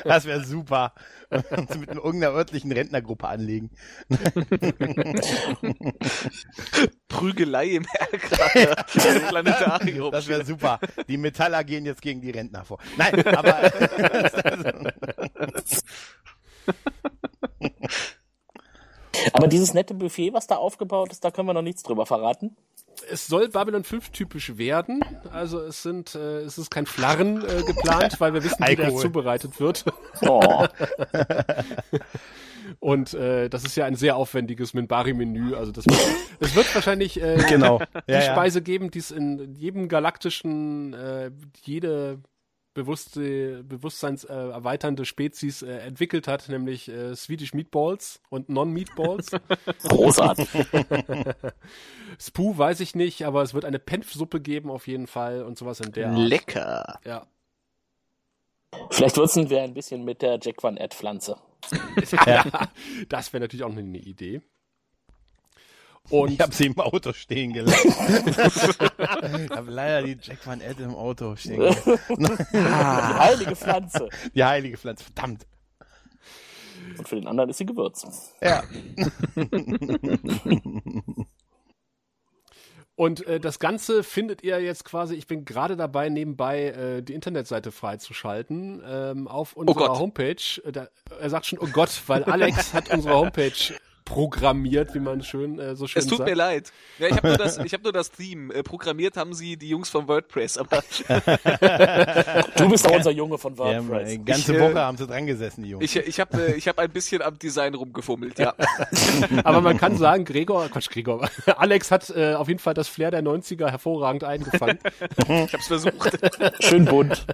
[0.04, 0.94] Das wäre super.
[1.30, 3.72] Uns mit irgendeiner örtlichen Rentnergruppe anlegen.
[7.08, 8.84] Prügelei im Erkrater
[9.30, 10.12] Planetarium.
[10.12, 10.80] Das wäre super.
[11.08, 12.80] Die Metaller gehen jetzt gegen die Rentner vor.
[12.98, 13.72] Nein, aber
[19.32, 22.56] Aber dieses nette Buffet, was da aufgebaut ist, da können wir noch nichts drüber verraten.
[23.10, 25.04] Es soll Babylon 5 typisch werden.
[25.32, 29.02] Also es sind, äh, es ist kein Flarren äh, geplant, weil wir wissen, wie Alkohol.
[29.02, 29.86] zubereitet wird.
[30.22, 30.66] Oh,
[32.80, 35.56] Und äh, das ist ja ein sehr aufwendiges Minbari-Menü.
[35.56, 36.00] Also das wird,
[36.40, 37.80] es wird wahrscheinlich äh, Genau.
[37.80, 38.32] die Ja, ja.
[38.34, 41.32] Speise geben, die es in jedem galaktischen, äh,
[41.64, 42.20] jede
[42.74, 49.32] bewusste, bewusstseins äh, erweiternde Spezies äh, entwickelt hat, nämlich äh, Swedish Meatballs und Non-Meatballs.
[49.84, 50.50] Großartig.
[52.20, 55.80] Spoo weiß ich nicht, aber es wird eine Penf-Suppe geben auf jeden Fall und sowas
[55.80, 56.18] in der Art.
[56.18, 57.00] Lecker.
[57.06, 57.28] Ja.
[58.90, 61.38] Vielleicht würzen wir ein bisschen mit der Jack Van Ed Pflanze.
[63.10, 64.42] das wäre natürlich auch eine Idee.
[66.10, 67.90] Und Ich habe sie im Auto stehen gelassen.
[67.90, 72.00] ich habe leider die Jack Van Ed im Auto stehen gelassen.
[72.54, 74.10] Die heilige Pflanze.
[74.36, 75.48] Die heilige Pflanze, verdammt.
[76.98, 78.06] Und für den anderen ist sie gewürzt.
[78.42, 78.64] Ja.
[82.96, 87.16] Und äh, das Ganze findet ihr jetzt quasi, ich bin gerade dabei, nebenbei äh, die
[87.16, 90.00] Internetseite freizuschalten ähm, auf unserer Gott.
[90.00, 90.62] Homepage.
[90.64, 90.88] Äh, da,
[91.20, 93.52] er sagt schon, oh Gott, weil Alex hat unsere Homepage
[94.14, 96.30] programmiert, wie man schön äh, so schön Es tut sagt.
[96.30, 96.72] mir leid.
[97.00, 98.54] Ja, ich habe nur, das- ich hab nur das Theme.
[98.54, 100.84] Äh, programmiert haben sie die Jungs von WordPress, aber
[102.58, 104.10] Du bist doch unser Junge von ja WordPress.
[104.10, 105.84] eine ganze Ich, äh, Woche haben sie dran gesessen, die Jungs.
[105.84, 108.54] ich, ich habe äh, ich hab ein bisschen am Design rumgefummelt, ja.
[109.44, 113.12] Aber man kann sagen, Gregor, Quatsch, Gregor, Alex hat äh, auf jeden Fall das Flair
[113.12, 114.78] der 90er hervorragend eingefangen.
[115.28, 116.18] Ich hab's versucht.
[116.60, 117.26] Schön bunt.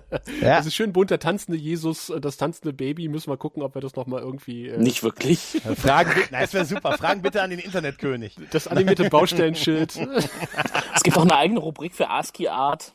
[0.41, 0.57] ja.
[0.57, 3.07] Das ist schön bunt, der tanzende Jesus, äh, das tanzende Baby.
[3.09, 4.67] Müssen wir gucken, ob wir das nochmal irgendwie...
[4.69, 5.61] Äh, Nicht wirklich.
[5.77, 6.97] Fragen, na, das wäre super.
[6.97, 8.35] Fragen bitte an den Internetkönig.
[8.51, 9.95] Das animierte Baustellenschild.
[10.95, 12.91] Es gibt auch eine eigene Rubrik für ASCII Art.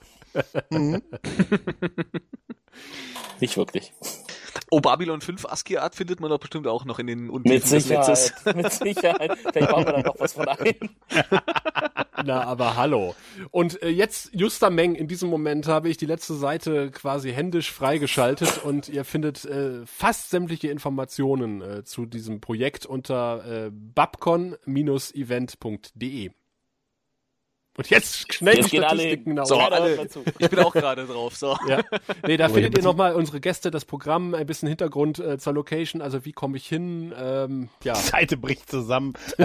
[3.40, 3.92] Nicht wirklich.
[4.70, 7.70] Oh, Babylon 5 ASCII Art findet man doch bestimmt auch noch in den Mit Untiefen
[7.70, 8.26] des Netzes.
[8.26, 8.56] Sicherheit.
[8.56, 9.38] Mit Sicherheit.
[9.38, 10.74] Vielleicht bauen wir da noch was von ein.
[12.24, 13.14] Na, aber hallo.
[13.50, 17.72] Und äh, jetzt, Juster Meng, in diesem Moment habe ich die letzte Seite quasi händisch
[17.72, 26.30] freigeschaltet und ihr findet äh, fast sämtliche Informationen äh, zu diesem Projekt unter äh, babcon-event.de.
[27.76, 30.06] Und jetzt schnell Jetzt die Statistiken nach So, alle,
[30.38, 31.56] ich bin auch gerade drauf, so.
[31.68, 31.82] Ja.
[32.24, 35.54] Nee, da Oh, findet ihr nochmal unsere Gäste, das Programm, ein bisschen Hintergrund äh, zur
[35.54, 37.94] Location, also wie komme ich hin, ähm, ja.
[37.94, 39.14] Die Seite bricht zusammen.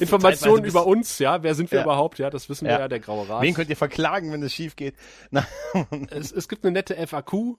[0.00, 1.84] Informationen über uns, ja, wer sind wir Ja.
[1.84, 2.80] überhaupt, ja, das wissen wir Ja.
[2.80, 3.42] ja, der Graue Rat.
[3.42, 4.94] Wen könnt ihr verklagen, wenn es schief geht?
[5.30, 5.46] Na,
[6.10, 7.56] es, es gibt eine nette FAQ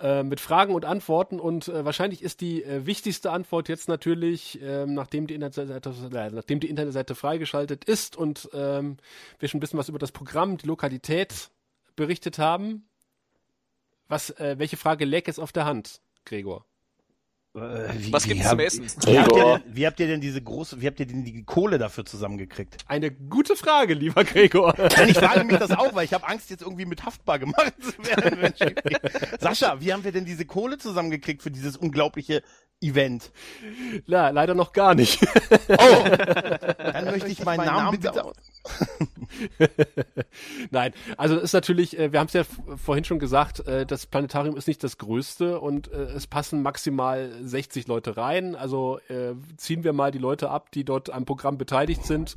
[0.00, 4.60] äh, mit Fragen und Antworten und äh, wahrscheinlich ist die äh, wichtigste Antwort jetzt natürlich,
[4.62, 8.96] ähm, nachdem, die Internetseite, äh, nachdem die Internetseite freigeschaltet ist und ähm,
[9.38, 11.50] wir schon ein bisschen was über das Programm, die Lokalität
[11.96, 12.88] berichtet haben.
[14.08, 16.64] Was, äh, welche Frage lag jetzt auf der Hand, Gregor?
[17.52, 18.86] Wie, Was gibt's zum Essen?
[19.06, 21.78] Wie habt, denn, wie habt ihr denn diese große, wie habt ihr denn die Kohle
[21.78, 22.76] dafür zusammengekriegt?
[22.86, 24.74] Eine gute Frage, lieber Gregor.
[24.78, 27.74] Nein, ich frage mich das auch, weil ich habe Angst, jetzt irgendwie mit haftbar gemacht
[27.80, 28.54] zu werden.
[29.40, 32.42] Sascha, wie haben wir denn diese Kohle zusammengekriegt für dieses unglaubliche
[32.80, 33.32] Event?
[34.06, 35.20] Na, leider noch gar nicht.
[35.68, 36.04] Oh,
[36.78, 38.32] dann möchte ich meinen Namen bitte.
[40.70, 42.44] Nein, also ist natürlich, äh, wir haben es ja
[42.76, 47.32] vorhin schon gesagt, äh, das Planetarium ist nicht das größte und äh, es passen maximal
[47.42, 48.54] 60 Leute rein.
[48.54, 49.00] Also
[49.56, 52.36] ziehen wir mal die Leute ab, die dort am Programm beteiligt sind.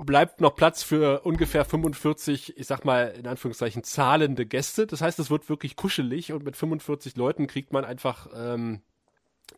[0.00, 4.86] Bleibt noch Platz für ungefähr 45, ich sag mal in Anführungszeichen, zahlende Gäste.
[4.86, 8.80] Das heißt, es wird wirklich kuschelig und mit 45 Leuten kriegt man einfach ähm,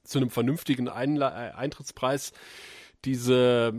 [0.05, 2.33] zu einem vernünftigen Einla Eintrittspreis
[3.07, 3.73] diese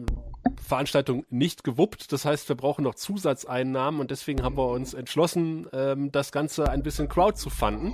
[0.66, 2.12] Veranstaltung nicht gewuppt.
[2.12, 6.70] Das heißt, wir brauchen noch Zusatzeinnahmen und deswegen haben wir uns entschlossen, ähm, das Ganze
[6.70, 7.94] ein bisschen crowd zu funden.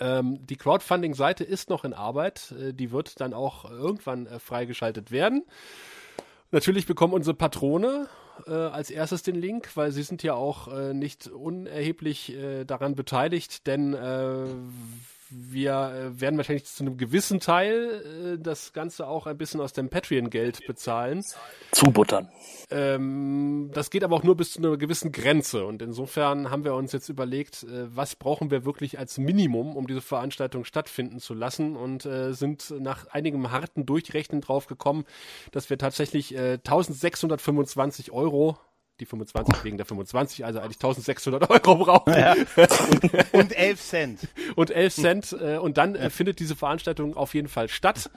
[0.00, 2.52] Ähm, die Crowdfunding-Seite ist noch in Arbeit.
[2.60, 5.44] Äh, die wird dann auch irgendwann äh, freigeschaltet werden.
[6.50, 8.08] Natürlich bekommen unsere Patrone
[8.46, 12.94] äh, als erstes den Link, weil sie sind ja auch äh, nicht unerheblich äh, daran
[12.94, 14.46] beteiligt, denn äh,
[15.30, 19.72] wir äh, werden wahrscheinlich zu einem gewissen Teil äh, das Ganze auch ein bisschen aus
[19.72, 21.22] dem Patreon-Geld bezahlen.
[21.72, 22.28] Zubuttern.
[22.70, 25.64] Ähm, das geht aber auch nur bis zu einer gewissen Grenze.
[25.66, 29.86] Und insofern haben wir uns jetzt überlegt, äh, was brauchen wir wirklich als Minimum, um
[29.86, 35.04] diese Veranstaltung stattfinden zu lassen und äh, sind nach einigem harten Durchrechnen drauf gekommen,
[35.52, 38.58] dass wir tatsächlich äh, 1625 Euro
[39.00, 42.14] die 25 wegen der 25, also eigentlich 1600 Euro brauchen
[43.32, 44.20] Und 11 Cent.
[44.54, 48.10] und 11 Cent äh, und dann äh, findet diese Veranstaltung auf jeden Fall statt.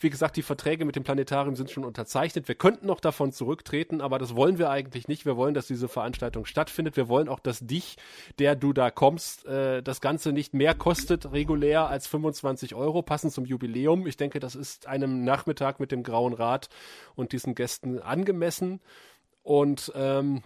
[0.00, 2.46] Wie gesagt, die Verträge mit dem Planetarium sind schon unterzeichnet.
[2.46, 5.26] Wir könnten noch davon zurücktreten, aber das wollen wir eigentlich nicht.
[5.26, 6.96] Wir wollen, dass diese Veranstaltung stattfindet.
[6.96, 7.96] Wir wollen auch, dass dich,
[8.38, 13.32] der du da kommst, äh, das Ganze nicht mehr kostet regulär als 25 Euro, passend
[13.32, 14.06] zum Jubiläum.
[14.06, 16.68] Ich denke, das ist einem Nachmittag mit dem Grauen Rat
[17.16, 18.80] und diesen Gästen angemessen.
[19.48, 20.42] Und ähm,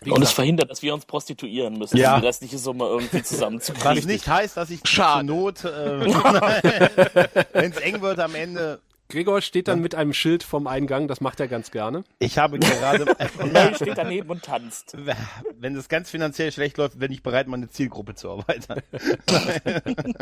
[0.00, 2.14] Wie Und es verhindert, dass wir uns prostituieren müssen, Ja.
[2.14, 4.06] um die restliche Summe irgendwie Was zusammenzukriegen.
[4.06, 5.24] nicht heißt, dass ich zur Schade.
[5.26, 5.68] Not, äh,
[7.52, 11.20] wenn es eng wird am Ende, Gregor steht dann mit einem Schild vom Eingang, das
[11.22, 12.04] macht er ganz gerne.
[12.18, 13.06] ich habe gerade,
[13.38, 14.96] Und Mary steht daneben und tanzt.
[15.58, 18.82] wenn es ganz finanziell schlecht läuft, bin ich bereit, meine Zielgruppe zu erweitern.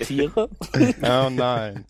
[0.00, 0.48] Tiere?
[1.02, 1.84] Oh nein.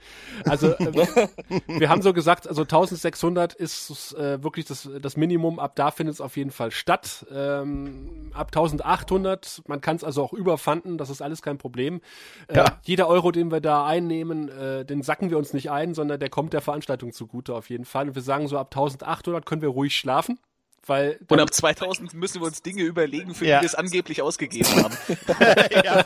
[0.47, 1.29] Also äh,
[1.67, 6.15] wir haben so gesagt, also 1600 ist äh, wirklich das, das Minimum, ab da findet
[6.15, 7.27] es auf jeden Fall statt.
[7.31, 12.01] Ähm, ab 1800, man kann es also auch überfanden, das ist alles kein Problem.
[12.49, 12.65] Äh, Ja.
[12.85, 16.31] Jeder Euro, den wir da einnehmen, äh, den sacken wir uns nicht ein, sondern der
[16.31, 18.09] kommt der Veranstaltung zugute auf jeden Fall.
[18.09, 20.39] Und wir sagen so, ab 1800 können wir ruhig schlafen.
[20.85, 23.59] Weil Und ab 2000 müssen wir uns Dinge überlegen, für Ja.
[23.59, 24.97] die wir es angeblich ausgegeben haben.
[25.85, 25.99] ja.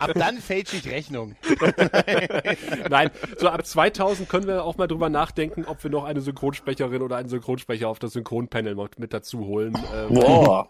[0.00, 1.36] Ab dann fälsche ich Rechnung.
[2.90, 7.00] Nein, so ab 2000 können wir auch mal drüber nachdenken, ob wir noch eine Synchronsprecherin
[7.02, 9.78] oder einen Synchronsprecher auf das Synchronpanel mit mit dazu holen.
[9.94, 10.68] Ähm, Boah.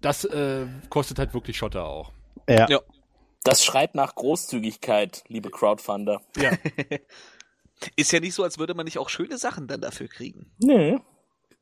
[0.00, 2.10] Das äh, kostet halt wirklich Schotter auch.
[2.48, 2.68] Ja.
[2.68, 2.80] Ja.
[3.44, 6.22] Das schreit nach Großzügigkeit, liebe Crowdfunder.
[6.36, 6.50] Ja.
[7.96, 10.50] Ist ja nicht so, als würde man nicht auch schöne Sachen dann dafür kriegen.
[10.58, 10.98] Nee.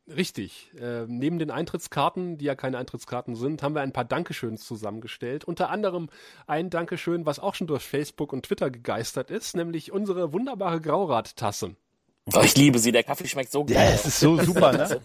[0.09, 0.71] Richtig.
[0.81, 5.45] Äh, neben den Eintrittskarten, die ja keine Eintrittskarten sind, haben wir ein paar Dankeschöns zusammengestellt.
[5.45, 6.09] Unter anderem
[6.47, 11.75] ein Dankeschön, was auch schon durch Facebook und Twitter gegeistert ist, nämlich unsere wunderbare Graurat-Tasse.
[12.35, 13.93] Oh, ich liebe sie, der Kaffee schmeckt so Ja, geil.
[13.95, 15.01] es ist so super, ne?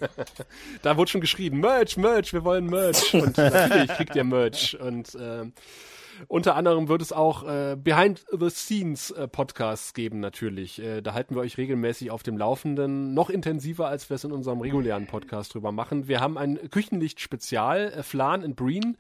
[0.82, 3.14] Da wurde schon geschrieben, Merch, Merch, wir wollen Merch.
[3.14, 4.80] Und natürlich kriegt ihr Merch.
[4.80, 5.46] Und äh,
[6.28, 10.82] unter anderem wird es auch äh, Behind the Scenes äh, Podcasts geben, natürlich.
[10.82, 14.32] Äh, da halten wir euch regelmäßig auf dem Laufenden, noch intensiver, als wir es in
[14.32, 16.08] unserem regulären Podcast drüber machen.
[16.08, 18.98] Wir haben ein Küchenlicht-Spezial, äh, Flan and Breen.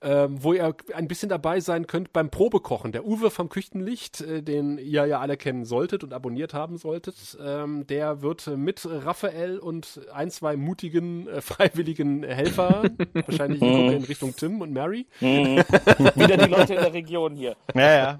[0.00, 2.92] Ähm, wo ihr ein bisschen dabei sein könnt beim Probekochen.
[2.92, 7.36] Der Uwe vom Küchenlicht, äh, den ihr ja alle kennen solltet und abonniert haben solltet,
[7.44, 13.92] ähm, der wird mit Raphael und ein, zwei mutigen, äh, freiwilligen Helfer, wahrscheinlich ich gucke
[13.92, 15.58] in Richtung Tim und Mary, Mhm.
[16.14, 17.56] Wieder die Leute in der Region hier.
[17.74, 18.18] Ja, ja.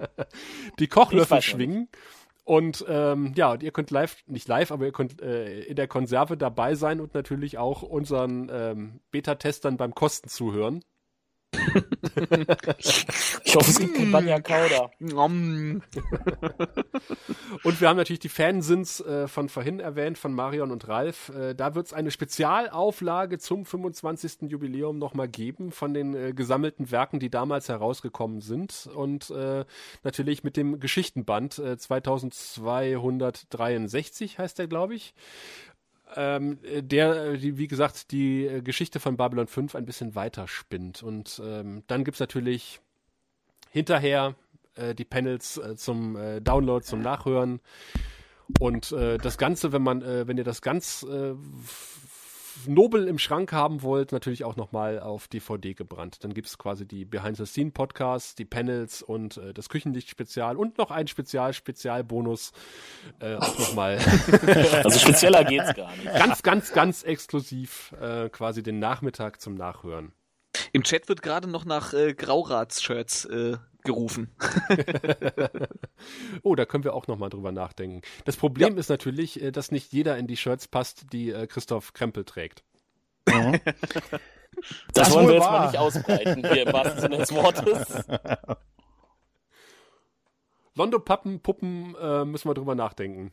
[0.79, 1.89] die Kochlöffel schwingen.
[2.43, 5.87] Und ähm, ja, und ihr könnt live, nicht live, aber ihr könnt äh, in der
[5.87, 10.83] Konserve dabei sein und natürlich auch unseren ähm, Beta-Testern beim Kosten zuhören.
[13.43, 14.91] Ich hoffe, es gibt kein Banja Kauder.
[17.63, 21.29] Und wir haben natürlich die Fansins äh, von vorhin erwähnt, von Marion und Ralf.
[21.29, 24.49] Äh, da wird es eine Spezialauflage zum 25.
[24.49, 28.89] Jubiläum nochmal geben von den äh, gesammelten Werken, die damals herausgekommen sind.
[28.93, 29.65] Und äh,
[30.03, 35.13] natürlich mit dem Geschichtenband äh, 2263 heißt der, glaube ich.
[36.15, 40.15] Ähm, äh, der, äh, die, wie gesagt, die äh, Geschichte von Babylon 5 ein bisschen
[40.15, 41.03] weiter spinnt.
[41.03, 42.79] Und ähm, dann gibt's natürlich
[43.69, 44.35] hinterher
[44.75, 47.59] äh, die Panels äh, zum äh, Download, zum Nachhören.
[48.59, 51.05] Und äh, das Ganze, wenn man, wenn ihr das ganz
[52.67, 56.23] nobel im Schrank haben wollt, natürlich auch nochmal auf DVD gebrannt.
[56.23, 62.51] Dann gibt's quasi die Behind-the-Scene-Podcasts, die Panels und äh, das Küchenlicht-Spezial und noch ein Spezial-Spezialbonus
[63.19, 63.99] äh, auch nochmal
[64.83, 66.05] Also spezieller geht's gar nicht.
[66.05, 70.13] ganz, ganz, ganz exklusiv äh, quasi den Nachmittag zum Nachhören.
[70.71, 74.35] Im Chat wird gerade noch nach äh, Graurats-Shirts äh, gerufen.
[76.43, 78.01] Oh, da können wir auch nochmal drüber nachdenken.
[78.23, 81.93] Das Problem ist natürlich, äh, dass nicht jeder in die Shirts passt, die äh, Christoph
[81.93, 82.63] Krempel trägt.
[84.93, 85.51] Das, Das wollen wir jetzt wahr.
[85.59, 88.03] mal nicht ausbreiten, hier im wahrsten Sinne des Wortes.
[90.75, 93.31] Londo-Pappen, Puppen, äh, müssen wir drüber nachdenken.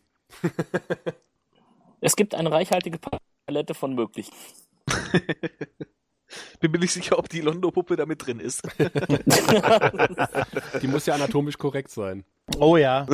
[2.01, 2.99] Es gibt eine reichhaltige
[3.47, 4.37] Palette von Möglichkeiten.
[6.61, 8.63] Bin mir nicht sicher, ob die Londo-Puppe da mit drin ist.
[10.83, 12.25] Die muss ja anatomisch korrekt sein.
[12.59, 13.07] Oh ja.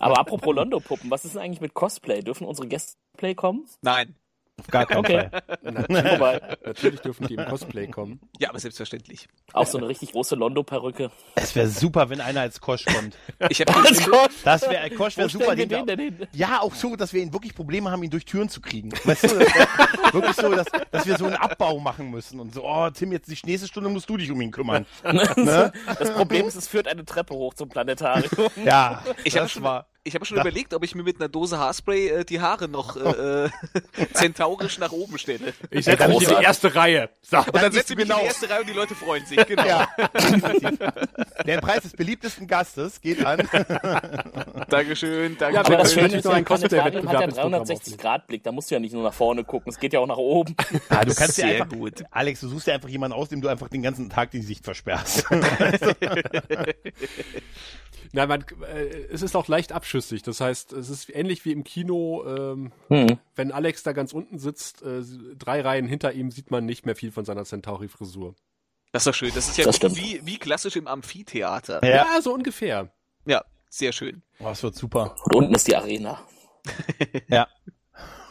[0.00, 2.22] Aber apropos Londo-Puppen, was ist denn eigentlich mit Cosplay?
[2.22, 3.66] Dürfen unsere Gäste Play kommen?
[3.82, 4.14] Nein.
[4.60, 5.28] Auf gar keinen Okay.
[5.30, 5.42] Fall.
[6.14, 8.20] Wobei, Natürlich dürfen die im Cosplay kommen.
[8.38, 9.28] Ja, aber selbstverständlich.
[9.52, 11.10] auch so eine richtig große Londo-Perücke.
[11.34, 13.16] Es wäre super, wenn einer als Kosch kommt.
[13.50, 13.72] Ich habe
[14.10, 15.56] Gott, Das wäre, Kosch wäre wo super.
[15.56, 16.26] Den, den denn hin?
[16.32, 18.90] ja, auch so, dass wir ihn wirklich Probleme haben, ihn durch Türen zu kriegen.
[19.04, 19.52] Weißt du, das
[20.12, 23.28] wirklich so, dass, dass wir so einen Abbau machen müssen und so, oh, Tim, jetzt
[23.28, 24.86] die nächste Stunde musst du dich um ihn kümmern.
[25.36, 25.72] Ne?
[25.98, 28.30] Das Problem ist, es führt eine Treppe hoch zum Planetarium.
[28.64, 29.86] Ja, Ich habe das schon, war.
[30.04, 32.68] Ich hab schon Da- überlegt, ob ich mir mit einer Dose Haarspray äh, die Haare
[32.68, 33.50] noch äh, äh,
[34.12, 35.54] zentaurisch nach oben stelle.
[35.70, 37.08] Ich setze mich in die erste Reihe.
[37.22, 37.38] So.
[37.38, 38.16] Und dann Dann setze ich mich genau.
[38.18, 39.44] in die erste Reihe und die Leute freuen sich.
[39.46, 39.66] Genau.
[39.66, 39.88] Ja,
[41.46, 43.48] Der Preis des beliebtesten Gastes geht an.
[44.68, 45.54] Dankeschön, danke.
[45.56, 48.42] Ja, Aber das Schöne ist, ein Planetarium hat ja Cosplay-Wettbewerb ins Programm 360-Grad-Blick.
[48.44, 50.54] Da musst du ja nicht nur nach vorne gucken, es geht ja auch nach oben.
[50.90, 52.04] Ah, du kannst dir Sehr einfach, gut.
[52.10, 54.64] Alex, du suchst dir einfach jemanden aus, dem du einfach den ganzen Tag die Sicht
[54.64, 55.24] versperrst.
[58.12, 60.22] Na, man, äh, es ist auch leicht absch weitschüssig.
[60.22, 63.18] Das heißt, es ist ähnlich wie im Kino, ähm, Hm.
[63.34, 65.02] wenn Alex da ganz unten sitzt, äh,
[65.38, 68.34] drei Reihen hinter ihm sieht man nicht mehr viel von seiner Centauri-Frisur.
[68.92, 69.32] Das ist doch schön.
[69.34, 71.84] Das ist ja Das wie, wie klassisch im Amphitheater.
[71.84, 72.06] Ja.
[72.14, 72.92] Ja, so ungefähr.
[73.26, 74.22] Ja, sehr schön.
[74.38, 75.16] Oh, das wird super.
[75.24, 76.20] Und unten ist die Arena.
[77.28, 77.48] Ja.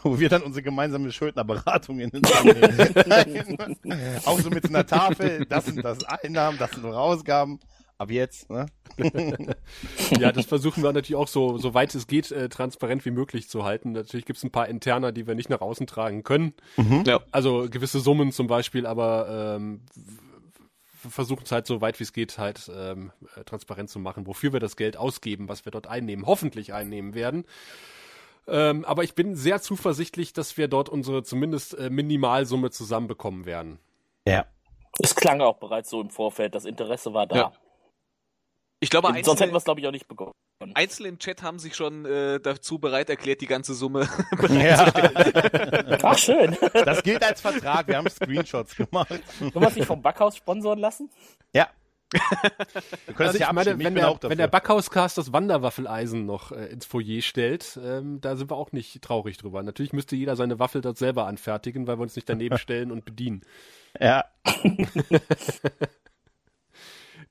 [0.05, 2.25] Wo wir dann unsere gemeinsame Schuldnerberatung in den.
[4.25, 7.59] Auch so mit einer Tafel, das sind das Einnahmen, das sind Ausgaben.
[8.03, 8.65] Ab jetzt, ne?
[10.19, 13.47] Ja, das versuchen wir natürlich auch so, so weit es geht, äh, transparent wie möglich
[13.47, 13.93] zu halten.
[13.93, 16.53] Natürlich gibt es ein paar Interner, die wir nicht nach außen tragen können.
[17.05, 17.21] Ja.
[17.31, 19.81] Also gewisse Summen zum Beispiel, aber ähm,
[21.01, 24.27] wir versuchen es halt so weit wie es geht halt ähm, äh, transparent zu machen,
[24.27, 27.45] wofür wir das Geld ausgeben, was wir dort einnehmen, hoffentlich einnehmen werden.
[28.47, 33.79] Ähm, aber ich bin sehr zuversichtlich, dass wir dort unsere zumindest äh, Minimalsumme zusammenbekommen werden.
[34.27, 34.45] Ja.
[34.99, 37.35] Es klang auch bereits so im Vorfeld, das Interesse war da.
[37.35, 37.51] Ja.
[38.83, 40.33] Ich glaube, Sonst hätten einzelne, wir es, glaube ich, auch nicht bekommen.
[40.73, 44.09] einzelne im Chat haben sich schon äh, dazu bereit erklärt, die ganze Summe.
[44.49, 44.91] ja.
[46.03, 46.57] Ach, schön.
[46.73, 47.87] Das gilt als Vertrag.
[47.87, 49.09] Wir haben Screenshots gemacht.
[49.39, 51.09] Wollen wir es nicht vom Backhaus sponsoren lassen?
[51.53, 51.69] Ja.
[52.13, 54.29] Wir können Also das ja ich meine, wenn der, auch dafür.
[54.29, 58.71] wenn der Backhauscast das Wanderwaffeleisen noch äh, ins Foyer stellt, ähm, da sind wir auch
[58.71, 59.63] nicht traurig drüber.
[59.63, 63.05] Natürlich müsste jeder seine Waffel dort selber anfertigen, weil wir uns nicht daneben stellen und
[63.05, 63.41] bedienen.
[63.99, 64.25] ja.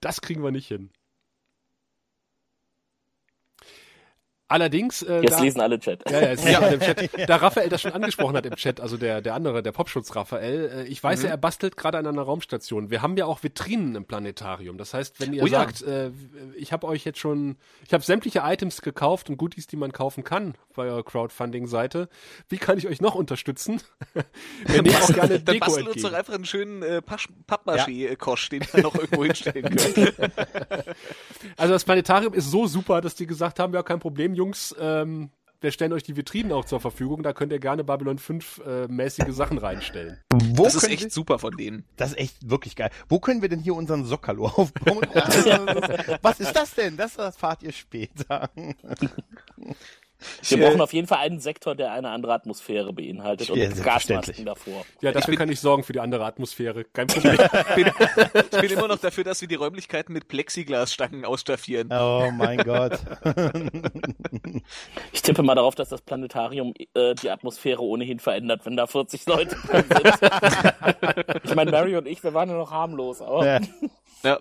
[0.00, 0.90] Das kriegen wir nicht hin.
[4.52, 6.02] Allerdings, äh, Jetzt da, lesen alle Chat.
[6.10, 7.10] ja, ja, es ist alle im Chat.
[7.28, 10.70] Da Raphael das schon angesprochen hat im Chat, also der, der andere, der Popschutz Raphael,
[10.74, 12.90] äh, ich weiß ja, er bastelt gerade an einer Raumstation.
[12.90, 14.76] Wir haben ja auch Vitrinen im Planetarium.
[14.76, 15.60] Das heißt, wenn ihr Oh ja.
[15.60, 16.10] sagt, äh,
[16.56, 20.22] ich habe euch jetzt schon, ich habe sämtliche Items gekauft und Goodies, die man kaufen
[20.22, 22.08] kann bei eurer Crowdfunding-Seite,
[22.50, 23.80] wie kann ich euch noch unterstützen?
[24.66, 26.14] Wir nehmen auch gerne Dann Deko basteln uns doch entgegen.
[26.14, 30.12] einfach einen schönen äh, Pappmaché-Kosch, den wir noch irgendwo hinstellen können.
[31.56, 35.30] Also das Planetarium ist so super, dass die gesagt haben, ja, kein Problem, Jungs, ähm,
[35.60, 38.88] wir stellen euch die Vitrinen auch zur Verfügung, da könnt ihr gerne Babylon 5 äh,
[38.88, 40.18] mäßige Sachen reinstellen.
[40.32, 41.84] Wo Das ist können echt wir, super von denen.
[41.96, 42.90] das ist echt wirklich geil.
[43.08, 45.06] Wo können wir denn hier unseren Sockerlo aufbauen?
[46.22, 46.96] Was ist das denn?
[46.96, 48.50] Das erfahrt ihr später.
[50.42, 53.82] Wir brauchen auf jeden Fall einen Sektor, der eine andere Atmosphäre beinhaltet Ja, und.
[53.82, 54.84] Gasmasken davor.
[55.00, 56.84] Ja, dafür kann ich sorgen für die andere Atmosphäre.
[56.84, 57.36] Kein Problem.
[57.74, 57.86] bin,
[58.52, 61.88] ich bin immer noch dafür, dass wir die Räumlichkeiten mit Plexiglasstangen ausstaffieren.
[61.92, 62.98] Oh mein Gott.
[65.12, 69.26] Ich tippe mal darauf, dass das Planetarium äh, die Atmosphäre ohnehin verändert, wenn da 40
[69.26, 71.44] Leute drin sind.
[71.44, 73.60] ich meine, Mary und ich, wir waren ja noch harmlos, aber Ja.
[74.22, 74.40] Ja.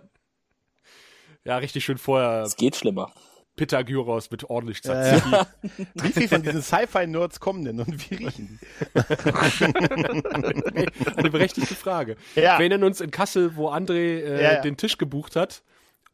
[1.43, 3.11] Ja, richtig schön vorher es geht schlimmer.
[3.55, 5.87] Pythagoras mit ordentlich Ja, Tzatziki.
[5.95, 8.59] Wie viel von diesen Sci-Fi-Nerds kommen denn und wie riechen
[11.15, 12.15] Eine berechtigte Frage.
[12.35, 12.57] Ja.
[12.57, 14.61] Wir erinnern uns in Kassel, wo André äh, Ja, ja.
[14.61, 15.63] den Tisch gebucht hat.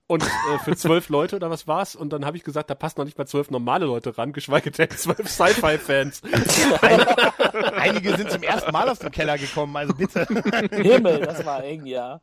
[0.10, 1.93] Und äh, für zwölf Leute oder was war's?
[1.95, 4.71] Und dann habe ich gesagt, da passen noch nicht mal zwölf normale Leute ran, geschweige
[4.71, 6.21] denn zwölf Sci-Fi-Fans.
[6.21, 6.34] die?
[7.76, 10.26] Einige sind zum ersten Mal aus dem Keller gekommen, also bitte.
[10.71, 12.21] Himmel, das war eng, ja.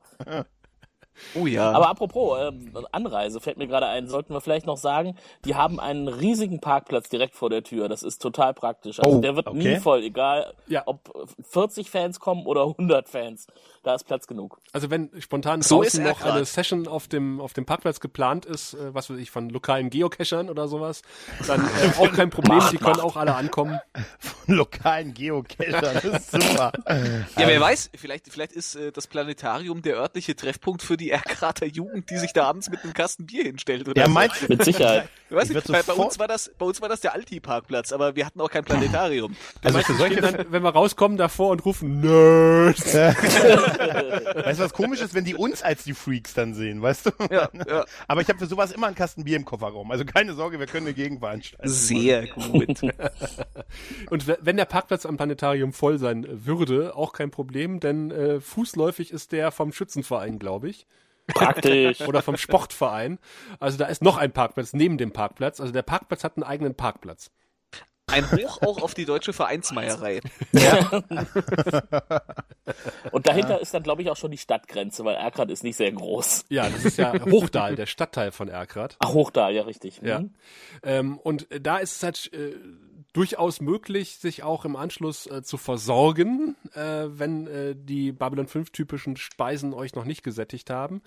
[1.34, 1.70] Oh ja.
[1.72, 5.78] Aber apropos ähm, Anreise, fällt mir gerade ein, sollten wir vielleicht noch sagen, die haben
[5.80, 7.88] einen riesigen Parkplatz direkt vor der Tür.
[7.88, 8.98] Das ist total praktisch.
[9.00, 9.74] Also Oh, der wird okay.
[9.74, 10.82] nie voll, egal Ja.
[10.86, 13.46] ob 40 Fans kommen oder 100 Fans.
[13.84, 14.60] Da ist Platz genug.
[14.72, 16.46] Also wenn spontan So draußen ist noch eine grad.
[16.46, 20.48] Session auf dem, auf dem Parkplatz geplant ist, äh, was weiß ich, von lokalen Geocachern
[20.50, 21.02] oder sowas,
[21.46, 23.00] dann äh, auch kein Problem, Macht, die können macht.
[23.00, 23.78] auch alle ankommen.
[24.18, 26.72] Von lokalen Geocachern, das ist super.
[26.86, 31.66] Ja, wer weiß, vielleicht, vielleicht ist äh, das Planetarium der örtliche Treffpunkt für die Erkrater
[31.66, 33.86] Jugend, die sich da abends mit einem Kasten Bier hinstellt.
[33.88, 34.12] Oder Ja, so.
[34.12, 34.46] meinst du?
[34.48, 35.08] Mit Sicherheit.
[35.30, 37.92] Ich weiß Ich nicht, werd bei, uns war das, bei uns war das der Alti-Parkplatz,
[37.92, 39.34] aber wir hatten auch kein Planetarium.
[39.62, 42.94] Also für solche, dann, wenn wir rauskommen davor und rufen Nerds.
[42.94, 47.10] weißt du, was komisch ist, wenn die uns als die Freaks dann sehen, weißt du?
[47.30, 47.84] Ja, ja.
[48.06, 49.90] Aber ich habe für sowas immer einen Kasten Bier im Kofferraum.
[49.90, 51.72] Also keine Sorge, wir können eine Gegenveranstaltung.
[51.72, 52.82] Sehr gut.
[54.10, 59.10] Und wenn der Parkplatz am Planetarium voll sein würde, auch kein Problem, denn äh, fußläufig
[59.10, 60.86] ist der vom Schützenverein, glaube ich.
[61.26, 62.02] Praktisch.
[62.02, 63.18] Oder vom Sportverein.
[63.60, 65.60] Also da ist noch ein Parkplatz neben dem Parkplatz.
[65.60, 67.30] Also der Parkplatz hat einen eigenen Parkplatz.
[68.06, 70.20] Ein Hoch auch auf die deutsche Vereinsmeierei.
[73.12, 75.90] Und dahinter ist dann, glaube ich, auch schon die Stadtgrenze, weil Erkrad ist nicht sehr
[75.90, 76.44] groß.
[76.50, 78.96] Ja, das ist ja Hochdahl, der Stadtteil von Erkrath.
[78.98, 80.02] Ach, hoch da, ja, richtig.
[80.02, 80.20] Ja.
[80.20, 80.34] Mhm.
[80.82, 82.54] Ähm, und da ist es halt äh,
[83.14, 88.70] durchaus möglich, sich auch im Anschluss äh, zu versorgen, äh, wenn äh, die Babylon 5
[88.70, 91.00] typischen Speisen euch noch nicht gesättigt haben.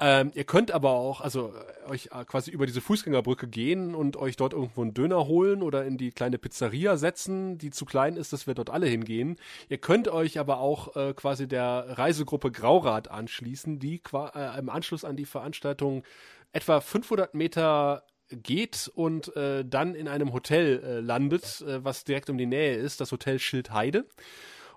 [0.00, 1.52] Ähm, ihr könnt aber auch, also
[1.86, 5.60] äh, euch äh, quasi über diese Fußgängerbrücke gehen und euch dort irgendwo einen Döner holen
[5.62, 9.36] oder in die kleine Pizzeria setzen, die zu klein ist, dass wir dort alle hingehen.
[9.68, 15.04] Ihr könnt euch aber auch äh, quasi der Reisegruppe Graurad anschließen, die äh, im Anschluss
[15.04, 16.04] an die Veranstaltung
[16.52, 22.30] etwa 500 Meter geht und äh, dann in einem Hotel äh, landet, äh, was direkt
[22.30, 24.06] um die Nähe ist, das Hotel Schildheide.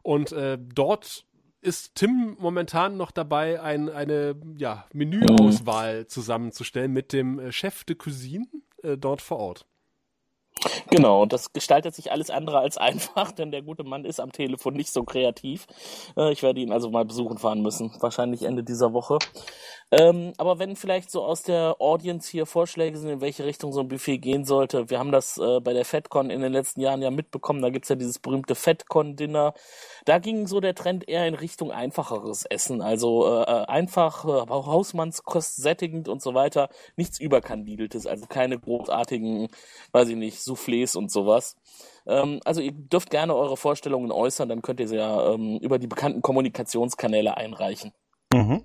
[0.04, 1.26] Und äh, dort
[1.62, 7.96] ist Tim momentan noch dabei, ein, eine ja, Menüauswahl zusammenzustellen mit dem äh, Chef de
[7.96, 8.48] Cuisine
[8.84, 9.66] äh, dort vor Ort.
[10.90, 14.32] Genau, und das gestaltet sich alles andere als einfach, denn der gute Mann ist am
[14.32, 15.68] Telefon nicht so kreativ.
[16.32, 19.18] Ich werde ihn also mal besuchen fahren müssen, wahrscheinlich Ende dieser Woche.
[19.94, 23.82] Ähm, aber wenn vielleicht so aus der Audience hier Vorschläge sind, in welche Richtung so
[23.82, 27.02] ein Buffet gehen sollte, wir haben das äh, bei der FedCon in den letzten Jahren
[27.02, 29.54] ja mitbekommen, da gibt's ja dieses berühmte FedCon-Dinner.
[30.06, 34.50] Da ging so der Trend eher in Richtung einfacheres Essen, also äh, äh einfach, äh,
[34.50, 39.50] Hausmannskost sättigend und so weiter, nichts überkandideltes, also keine großartigen,
[39.92, 41.58] weiß ich nicht, Soufflés und sowas.
[42.08, 45.80] Ähm, also ihr dürft gerne eure Vorstellungen äußern, dann könnt ihr sie ja ähm, über
[45.80, 47.92] die bekannten Kommunikationskanäle einreichen.
[48.34, 48.64] Mhm.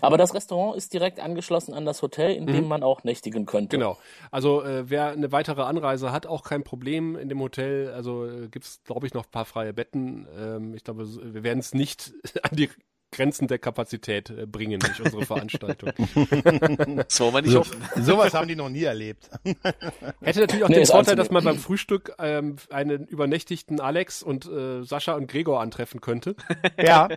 [0.00, 2.68] Aber das Restaurant ist direkt angeschlossen an das Hotel, in dem mhm.
[2.68, 3.76] man auch nächtigen könnte.
[3.76, 3.98] Genau.
[4.30, 7.92] Also äh, wer eine weitere Anreise hat, auch kein Problem in dem Hotel.
[7.92, 10.26] Also äh, gibt es, glaube ich, noch ein paar freie Betten.
[10.36, 12.12] Ähm, ich glaube, wir werden es nicht
[12.42, 12.70] an die
[13.12, 15.92] Grenzen der Kapazität äh, bringen durch unsere Veranstaltung.
[15.96, 17.82] das wollen wir nicht so, hoffen.
[18.02, 19.30] Sowas haben die noch nie erlebt.
[20.22, 24.46] Hätte natürlich auch nee, den Vorteil, dass man beim Frühstück ähm, einen übernächtigten Alex und
[24.46, 26.34] äh, Sascha und Gregor antreffen könnte.
[26.82, 27.08] Ja.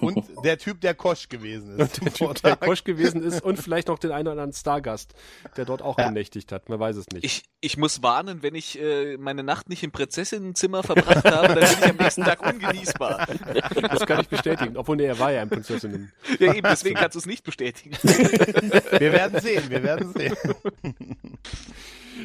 [0.00, 1.80] Und der Typ, der Kosch gewesen ist.
[1.80, 5.14] Und der Typ, der Kosch gewesen ist und vielleicht noch den einen oder anderen Stargast,
[5.56, 6.08] der dort auch ja.
[6.08, 6.68] genächtigt hat.
[6.68, 7.24] Man weiß es nicht.
[7.24, 11.54] Ich, ich muss warnen, wenn ich äh, meine Nacht nicht im Prinzessinnenzimmer verbracht habe, dann
[11.54, 13.28] bin ich am nächsten Tag ungenießbar.
[13.82, 14.76] Das kann ich bestätigen.
[14.76, 16.12] Obwohl, nee, er war ja ein Prinzessinnen.
[16.38, 17.96] Ja, eben, deswegen kannst du es nicht bestätigen.
[18.02, 20.36] Wir werden sehen, wir werden sehen.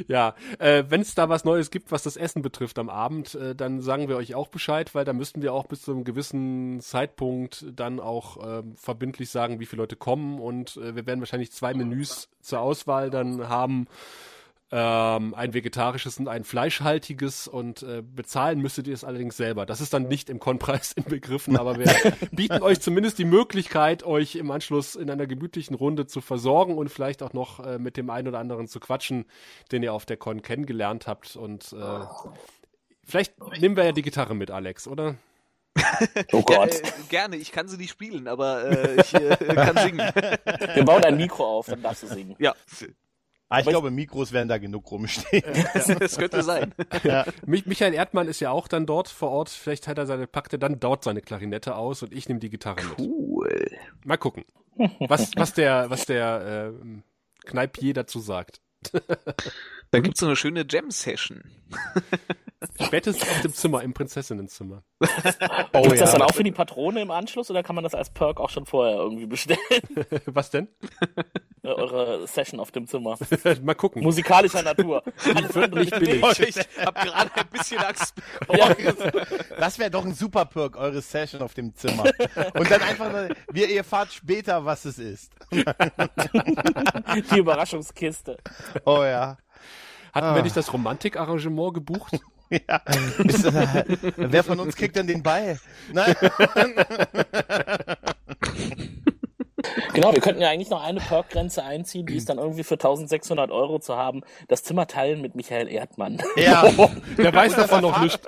[0.07, 3.55] Ja, äh, wenn es da was Neues gibt, was das Essen betrifft am Abend, äh,
[3.55, 6.79] dann sagen wir euch auch Bescheid, weil da müssten wir auch bis zu einem gewissen
[6.81, 11.51] Zeitpunkt dann auch äh, verbindlich sagen, wie viele Leute kommen und äh, wir werden wahrscheinlich
[11.51, 13.87] zwei Menüs zur Auswahl dann haben
[14.69, 19.65] ähm, ein vegetarisches und ein fleischhaltiges und äh, bezahlen müsstet ihr es allerdings selber.
[19.65, 21.87] Das ist dann nicht im Konpreis inbegriffen, aber wir
[22.31, 26.89] bieten euch zumindest die Möglichkeit, euch im Anschluss in einer gemütlichen Runde zu versorgen und
[26.89, 29.25] vielleicht auch noch äh, mit dem einen oder anderen zu quatschen,
[29.71, 31.37] den ihr auf der Con kennengelernt habt.
[31.37, 31.99] Und äh,
[33.05, 35.15] vielleicht nehmen wir ja die Gitarre mit, Alex, oder?
[36.33, 36.73] Oh Gott.
[36.73, 39.99] Ja, äh, gerne, ich kann sie nicht spielen, aber äh, ich äh, kann singen.
[39.99, 42.35] Wir bauen ein Mikro auf, dann darfst du singen.
[42.39, 42.53] Ja.
[43.49, 45.43] Ah, ich Aber glaube, Mikros werden da genug rumstehen.
[45.99, 46.73] das könnte sein.
[47.03, 47.25] Ja.
[47.45, 49.49] Michael Erdmann ist ja auch dann dort vor Ort.
[49.49, 52.49] Vielleicht hat er seine, packt er dann dort seine Klarinette aus und ich nehme die
[52.49, 52.99] Gitarre mit.
[52.99, 53.67] Cool.
[54.03, 54.43] Mal gucken,
[54.99, 58.59] was, was der, was der äh, Kneipier dazu sagt.
[59.91, 61.43] Da gibt's so eine schöne Jam-Session.
[62.81, 64.83] Spätestens auf dem Zimmer, im Prinzessinnenzimmer.
[65.73, 66.05] Oh, Gibt's ja.
[66.05, 68.49] das dann auch für die Patrone im Anschluss oder kann man das als Perk auch
[68.49, 69.59] schon vorher irgendwie bestellen?
[70.25, 70.69] Was denn?
[71.61, 73.17] Eure Session auf dem Zimmer.
[73.61, 74.01] Mal gucken.
[74.01, 75.03] Musikalischer Natur.
[75.25, 76.39] Die wird nicht billig.
[76.39, 78.75] Ich hab gerade ein bisschen Angst bekommen.
[78.79, 79.11] Ja.
[79.59, 82.05] Das wäre doch ein super Perk, eure Session auf dem Zimmer.
[82.55, 83.11] Und dann einfach,
[83.51, 85.31] wir, ihr fahrt später, was es ist.
[85.51, 88.37] Die Überraschungskiste.
[88.85, 89.37] Oh ja.
[90.13, 90.35] Hatten ah.
[90.35, 92.13] wir nicht das Romantikarrangement gebucht?
[92.49, 92.81] Ja.
[93.17, 93.83] Ist, äh,
[94.15, 95.59] wer von uns kriegt denn den Ball?
[95.91, 96.15] Nein.
[99.93, 103.51] Genau, wir könnten ja eigentlich noch eine Perk-Grenze einziehen, die ist dann irgendwie für 1600
[103.51, 104.21] Euro zu haben.
[104.47, 106.21] Das Zimmer teilen mit Michael Erdmann.
[106.35, 106.69] Ja,
[107.17, 108.19] der weiß davon noch nicht.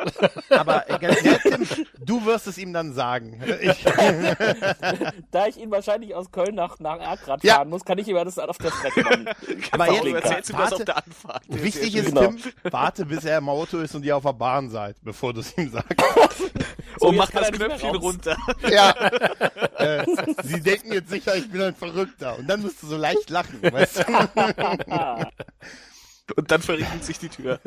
[0.49, 1.67] Aber äh, Tim,
[1.99, 3.41] du wirst es ihm dann sagen.
[3.61, 3.83] Ich.
[5.31, 7.55] da ich ihn wahrscheinlich aus Köln nach, nach Erkrad ja.
[7.55, 9.29] fahren muss, kann ich ihm das auf der Strecke machen.
[9.71, 11.43] Aber jetzt, erzählst du das auf der Anfahrt.
[11.47, 12.27] Wichtig ist, genau.
[12.27, 15.41] Tim, warte, bis er im Auto ist und ihr auf der Bahn seid, bevor du
[15.41, 15.89] es ihm sagst.
[16.99, 18.35] So, und mach das Knöpfchen runter.
[18.69, 18.91] Ja.
[19.77, 20.05] Äh,
[20.43, 22.37] sie denken jetzt sicher, ich bin ein Verrückter.
[22.37, 24.03] Und dann musst du so leicht lachen, weißt du?
[26.35, 27.59] Und dann verriegelt sich die Tür.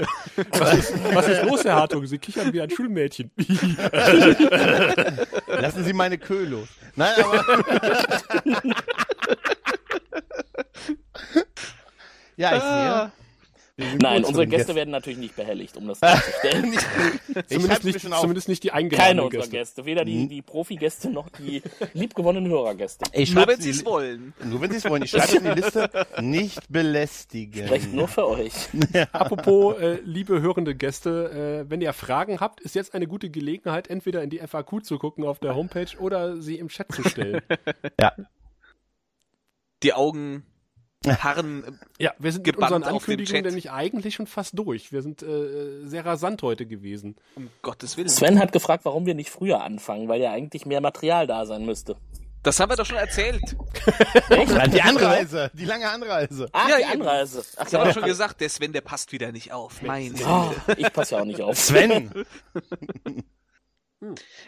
[0.51, 2.07] Was ist, was ist los, Herr Hartung?
[2.07, 3.31] Sie kichern wie ein Schulmädchen.
[5.47, 6.69] Lassen Sie meine Köh los.
[6.95, 7.45] Nein, aber.
[12.37, 13.13] ja, ich sehe.
[13.79, 16.73] Nein, unsere Gäste, Gäste werden natürlich nicht behelligt, um das darzustellen.
[17.49, 19.57] zumindest, nicht, zumindest nicht die eingeladenen Keine unserer Gäste.
[19.57, 19.85] Gäste.
[19.87, 20.29] Weder die, hm?
[20.29, 21.63] die Profi-Gäste noch die
[21.95, 23.05] liebgewonnenen Hörergäste.
[23.15, 24.35] nur wenn sie es wollen.
[24.45, 25.03] Nur wenn sie es wollen.
[25.03, 25.91] Ich schreibe in die Liste.
[26.21, 27.67] Nicht belästigen.
[27.67, 28.53] Sprecht nur für euch.
[29.13, 33.89] Apropos, äh, liebe hörende Gäste, äh, wenn ihr Fragen habt, ist jetzt eine gute Gelegenheit,
[33.89, 37.41] entweder in die FAQ zu gucken auf der Homepage oder sie im Chat zu stellen.
[38.01, 38.13] ja.
[39.83, 40.45] Die Augen
[41.07, 41.79] Harren.
[41.99, 44.93] Ja, wir sind mit unseren Ankündigungen nämlich eigentlich schon fast durch.
[44.93, 47.17] Wir sind äh, sehr rasant heute gewesen.
[47.35, 48.09] Um Gottes Willen.
[48.09, 51.65] Sven hat gefragt, warum wir nicht früher anfangen, weil ja eigentlich mehr Material da sein
[51.65, 51.97] müsste.
[52.43, 53.41] Das haben wir doch schon erzählt.
[54.73, 56.49] Die Anreise, die lange Anreise.
[56.51, 56.85] Ach, Ja, die.
[56.87, 57.45] Anreise.
[57.57, 59.81] Ach, Das haben wir doch schon gesagt, der Sven, der passt wieder nicht auf.
[59.83, 61.57] Mein Oh, ich passe ja auch nicht auf.
[61.57, 62.11] Sven,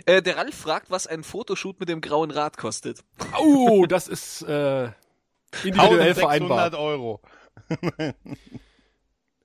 [0.07, 3.05] äh, Der Ralf fragt, was ein Fotoshoot mit dem grauen Rad kostet.
[3.39, 4.89] Oh, das ist äh,
[5.63, 6.79] individuell 1600 vereinbar.
[6.79, 7.21] Euro.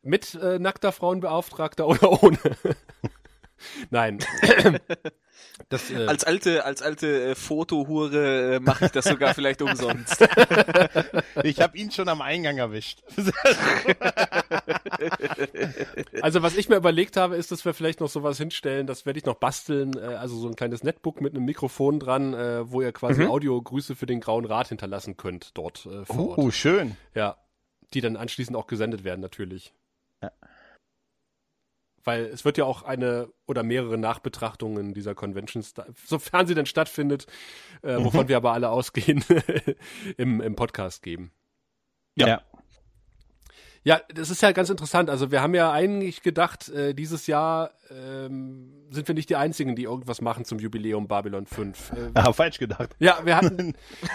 [0.01, 2.37] Mit äh, nackter Frauenbeauftragter oder ohne?
[3.89, 4.19] Nein.
[5.69, 10.27] das, äh, Als alte, als alte äh, Fotohure äh, mache ich das sogar vielleicht umsonst.
[11.43, 13.01] Ich habe ihn schon am Eingang erwischt.
[16.21, 19.19] also was ich mir überlegt habe, ist, dass wir vielleicht noch sowas hinstellen, das werde
[19.19, 22.81] ich noch basteln, äh, also so ein kleines Netbook mit einem Mikrofon dran, äh, wo
[22.81, 26.37] ihr quasi Audiogrüße für den Grauen Rat hinterlassen könnt dort äh, vor Ort.
[26.37, 26.97] Oh, schön.
[27.15, 27.37] Ja,
[27.93, 29.73] die dann anschließend auch gesendet werden natürlich.
[30.21, 30.31] Ja.
[32.03, 35.73] Weil es wird ja auch eine oder mehrere Nachbetrachtungen dieser Conventions,
[36.05, 37.27] sofern sie denn stattfindet,
[37.81, 39.23] äh, wovon wir aber alle ausgehen,
[40.17, 41.31] im, im Podcast geben.
[42.15, 42.27] Ja.
[42.27, 42.41] Ja,
[43.83, 45.09] das ist ja ganz interessant.
[45.09, 49.75] Also wir haben ja eigentlich gedacht, äh, dieses Jahr ähm, sind wir nicht die Einzigen,
[49.75, 51.91] die irgendwas machen zum Jubiläum Babylon 5.
[51.91, 52.95] Äh, Ah, falsch gedacht.
[52.99, 53.73] ja, wir hatten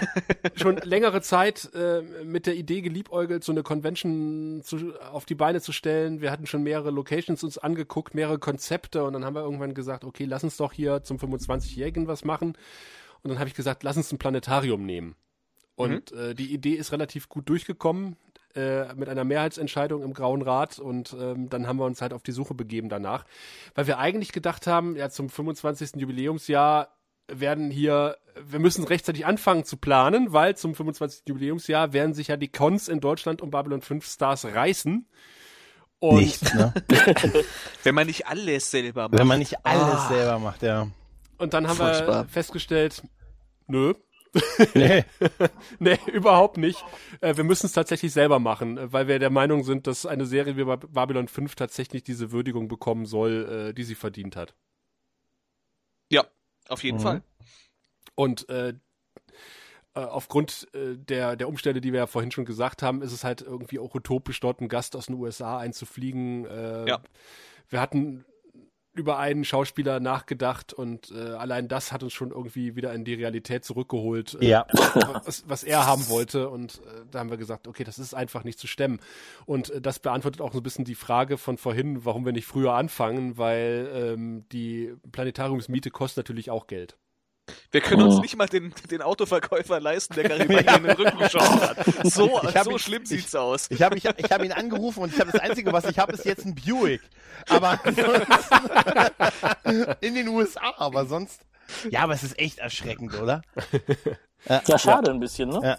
[0.54, 5.60] schon längere Zeit äh, mit der Idee geliebäugelt, so eine Convention zu, auf die Beine
[5.60, 6.20] zu stellen.
[6.20, 10.04] Wir hatten schon mehrere Locations uns angeguckt, mehrere Konzepte und dann haben wir irgendwann gesagt,
[10.04, 12.56] okay, lass uns doch hier zum 25-Jährigen was machen.
[13.22, 15.14] Und dann habe ich gesagt, lass uns ein Planetarium nehmen.
[15.76, 18.16] Und äh, die Idee ist relativ gut durchgekommen
[18.54, 22.22] äh, mit einer Mehrheitsentscheidung im Grauen Rat und ähm, dann haben wir uns halt auf
[22.22, 23.24] die Suche begeben danach,
[23.74, 25.92] weil wir eigentlich gedacht haben, ja zum 25.
[25.96, 26.88] Jubiläumsjahr
[27.28, 31.22] werden hier, wir müssen rechtzeitig anfangen zu planen, weil zum 25.
[31.26, 35.08] Jubiläumsjahr werden sich ja die Cons in Deutschland um Babylon 5 Stars reißen.
[36.00, 36.74] Und Nicht, ne?
[37.82, 39.18] Wenn man nicht alles selber macht.
[39.18, 40.08] Wenn man nicht alles Ah.
[40.08, 40.88] selber macht, ja.
[41.38, 42.24] Und dann haben Furchtbar.
[42.24, 43.02] wir festgestellt,
[43.68, 43.94] nö,
[44.74, 45.04] Nee.
[45.78, 46.84] nee, überhaupt nicht.
[47.20, 50.26] Äh, wir müssen es tatsächlich selber machen, äh, weil wir der Meinung sind, dass eine
[50.26, 54.54] Serie wie Bab- Babylon 5 tatsächlich diese Würdigung bekommen soll, äh, die sie verdient hat.
[56.10, 56.24] Ja,
[56.68, 57.02] auf jeden Mhm.
[57.02, 57.22] Fall.
[58.14, 58.74] Und äh,
[59.94, 63.78] aufgrund der, der Umstände, die wir ja vorhin schon gesagt haben, ist es halt irgendwie
[63.78, 66.46] auch utopisch, dort einen Gast aus den USA einzufliegen.
[66.46, 67.00] Äh, Ja.
[67.68, 68.24] Wir hatten
[68.94, 73.14] über einen Schauspieler nachgedacht und äh, allein das hat uns schon irgendwie wieder in die
[73.14, 74.66] Realität zurückgeholt, äh, Ja.
[75.24, 76.48] was, was er haben wollte.
[76.48, 79.00] Und äh, da haben wir gesagt, okay, das ist einfach nicht zu stemmen.
[79.46, 82.46] Und äh, das beantwortet auch so ein bisschen die Frage von vorhin, warum wir nicht
[82.46, 86.96] früher anfangen, weil ähm, die Planetariumsmiete kostet natürlich auch Geld.
[87.72, 88.20] Wir können uns Oh.
[88.20, 91.76] nicht mal den, den Autoverkäufer leisten, der Garibaldi in den Rücken geschossen hat.
[92.04, 93.66] So, Ich so ihn- schlimm ich- sieht's aus.
[93.70, 95.98] Ich habe ich hab, ich hab ihn angerufen und ich habe das Einzige, was ich
[95.98, 97.02] habe, ist jetzt ein Buick.
[97.48, 97.78] Aber
[100.00, 101.40] in den USA, aber sonst.
[101.90, 103.42] Ja, aber es ist echt erschreckend, oder?
[104.48, 105.60] Ja, schade ein bisschen, ne?
[105.62, 105.72] Ja.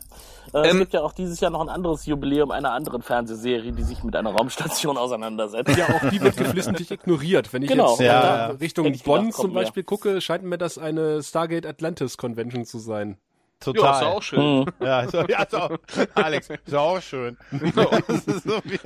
[0.61, 3.71] Äh, es Ähm, gibt ja auch dieses Jahr noch ein anderes Jubiläum einer anderen Fernsehserie,
[3.71, 5.75] die sich mit einer Raumstation auseinandersetzt.
[5.77, 7.51] Ja, auch die wird geflissentlich ignoriert.
[7.53, 7.91] Wenn ich Genau.
[7.91, 8.45] jetzt Ja, äh, ja.
[8.57, 9.53] Richtung Bonn gedacht, zum.
[9.53, 13.17] Beispiel gucke, scheint mir das eine Stargate Atlantis Convention zu sein.
[13.63, 14.03] Ja, ist Total.
[14.03, 14.65] auch schön.
[14.65, 14.73] Hm.
[14.85, 15.77] Ja, so, ja so,
[16.13, 17.37] Alex, ist auch schön.
[18.07, 18.79] Das ist so wie,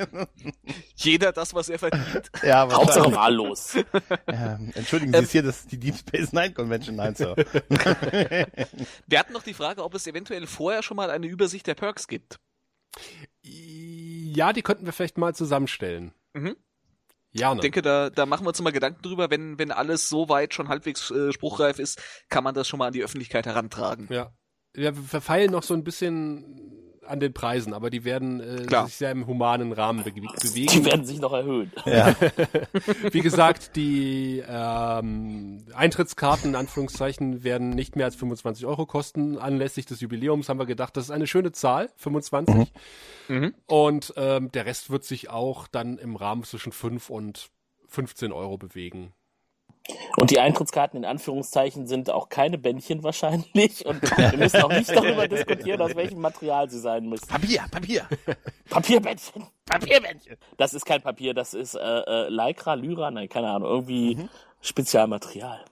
[0.96, 2.30] Jeder das, was er verdient.
[2.44, 3.76] ja, Hauptsache wahllos.
[4.28, 6.96] Ähm, entschuldigen Sie, ist hier das, die Deep Space Nine Convention?
[6.96, 7.36] Nein, Sir.
[9.08, 12.08] Wir hatten noch die Frage, ob es eventuell vorher schon mal eine Übersicht der Perks
[12.08, 12.40] gibt.
[13.44, 16.14] Ja, die könnten wir vielleicht mal zusammenstellen.
[16.34, 16.56] Mhm.
[17.32, 19.30] Ja, Ich denke, da, da machen wir uns mal Gedanken drüber.
[19.30, 22.88] Wenn, wenn alles so weit schon halbwegs äh, spruchreif ist, kann man das schon mal
[22.88, 24.08] an die Öffentlichkeit herantragen.
[24.10, 24.32] Ja.
[24.74, 26.46] Wir verfeilen noch so ein bisschen
[27.10, 30.86] an den Preisen, aber die werden äh, sich sehr im humanen Rahmen be Die bewegen.
[30.86, 31.72] werden sich noch erhöhen.
[31.86, 32.16] Ja.
[33.12, 39.38] Wie gesagt, die ähm, Eintrittskarten in Anführungszeichen werden nicht mehr als 25 Euro kosten.
[39.38, 42.72] Anlässlich des Jubiläums haben wir gedacht, das ist eine schöne Zahl, 25.
[43.28, 43.56] Mhm.
[43.66, 47.50] Und ähm, der Rest wird sich auch dann im Rahmen zwischen 5 und
[47.88, 49.14] 15 Euro bewegen.
[50.18, 53.86] Und die Eintrittskarten in Anführungszeichen sind auch keine Bändchen wahrscheinlich.
[53.86, 57.28] Und wir müssen auch nicht darüber diskutieren, aus welchem Material sie sein müssen.
[57.28, 58.08] Papier, Papier,
[58.70, 59.48] Papierbändchen.
[59.66, 60.38] Papierbändchen.
[60.58, 64.18] Das ist kein Papier, das ist äh, äh, Lycra, Lyra, nein, keine Ahnung, irgendwie
[64.62, 65.64] Spezialmaterial.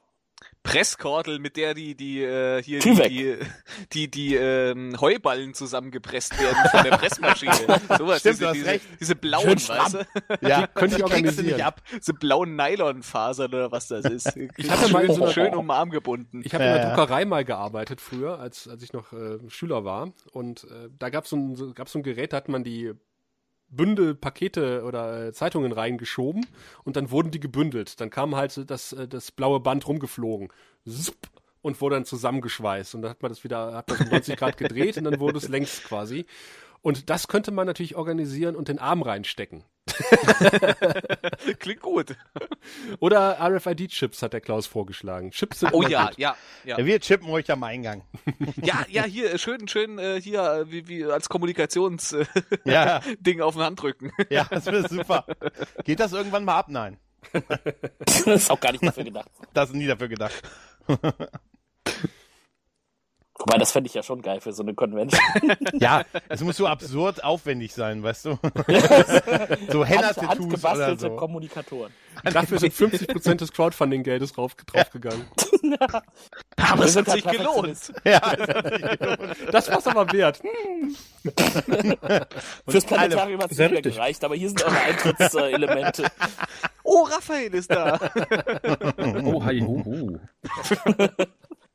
[0.67, 3.37] Presskordel, mit der die, die, äh, hier die, die,
[3.93, 7.53] die, die ähm, Heuballen zusammengepresst werden von der Pressmaschine.
[7.97, 8.85] Sowas, Stimmt, diese, du hast diese, recht.
[8.99, 10.47] diese blauen, weißt du?
[10.47, 11.61] Ja, könnte ich die du nicht organisieren.
[11.61, 11.81] ab.
[11.95, 14.37] Diese blauen Nylonfasern oder was das ist.
[14.57, 16.41] Ich hatte mal so schön um den Arm gebunden.
[16.43, 16.89] Ich habe in der.
[16.95, 20.13] Druckerei mal gearbeitet früher, als, als ich noch äh, Schüler war.
[20.31, 22.93] Und äh, da gab so ein, so, gab's so ein Gerät, da hat man die
[23.69, 26.45] Bündel, Pakete oder äh, Zeitungen reingeschoben
[26.83, 27.99] und dann wurden die gebündelt.
[27.99, 30.49] Dann kam halt das, äh, das blaue Band rumgeflogen.
[30.87, 31.15] Zup.
[31.61, 32.95] und wurde dann zusammengeschweißt.
[32.95, 35.19] Und dann hat man das wieder, hat man das um 90 Grad gedreht und dann
[35.19, 36.25] wurde es längs quasi.
[36.87, 39.65] Und das könnte man natürlich organisieren und den Arm reinstecken.
[41.59, 42.15] Klingt gut.
[43.01, 45.31] Oder RFID-Chips hat der Klaus vorgeschlagen.
[45.31, 46.17] Chips sind Oh ja, gut.
[46.17, 46.79] ja, ja.
[46.79, 48.03] Ja, wir chippen euch am Eingang.
[48.61, 52.25] Ja, ja, hier, äh, schön, schön, äh, hier, äh, wie, wie als Kommunikationsding
[52.63, 52.99] Ja,
[53.41, 54.13] auf den Handrücken.
[54.29, 55.25] ja, das wird super.
[55.83, 56.67] Geht das irgendwann mal ab?
[56.69, 56.99] Nein.
[57.99, 59.29] das ist auch gar nicht dafür gedacht.
[59.53, 60.41] Das ist nie dafür gedacht.
[63.39, 65.21] Wobei, das fände ich ja schon geil für so eine Convention.
[65.79, 68.29] Ja, es muss so absurd aufwendig sein, weißt du?
[69.69, 71.15] so Hand, Henna-Tattoos oder so.
[71.15, 71.93] Kommunikatoren.
[72.23, 75.27] Dafür sind 50% des Crowdfunding-Geldes drauf, draufgegangen.
[76.55, 77.91] Aber es hat halt sich gelohnt.
[77.93, 77.95] Perfektionisten.
[78.03, 79.53] Ja, das hat sich gelohnt.
[79.53, 80.41] Das war's aber wert.
[82.67, 86.05] Fürs Planetarium hat es nicht mehr gereicht, aber hier sind eure Eintrittselemente.
[86.83, 87.99] Oh, Raphael ist da.
[89.23, 90.19] Oh, hi, hu, hu.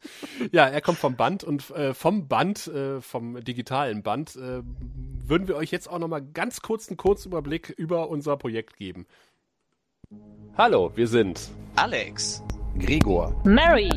[0.53, 5.49] Ja, er kommt vom Band und äh, vom Band, äh, vom digitalen Band, äh, würden
[5.49, 9.07] wir euch jetzt auch nochmal ganz kurz einen Kurzüberblick über unser Projekt geben.
[10.57, 12.43] Hallo, wir sind Alex.
[12.79, 13.41] Gregor.
[13.45, 13.91] Mary.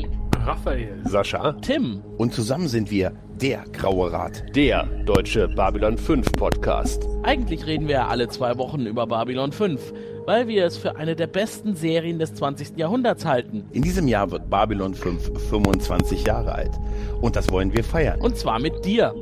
[0.46, 4.44] Raphael, Sascha, Tim, Und zusammen sind wir der Graue Rat.
[4.54, 7.04] der deutsche Babylon 5 Podcast.
[7.24, 9.92] Eigentlich reden wir ja alle zwei Wochen über Babylon 5,
[10.24, 12.78] weil wir es für eine der besten Serien des 20.
[12.78, 13.64] Jahrhunderts halten.
[13.72, 16.78] In diesem Jahr wird Babylon 5 25 Jahre alt.
[17.20, 18.20] Und das wollen wir feiern.
[18.20, 19.12] Und zwar mit dir.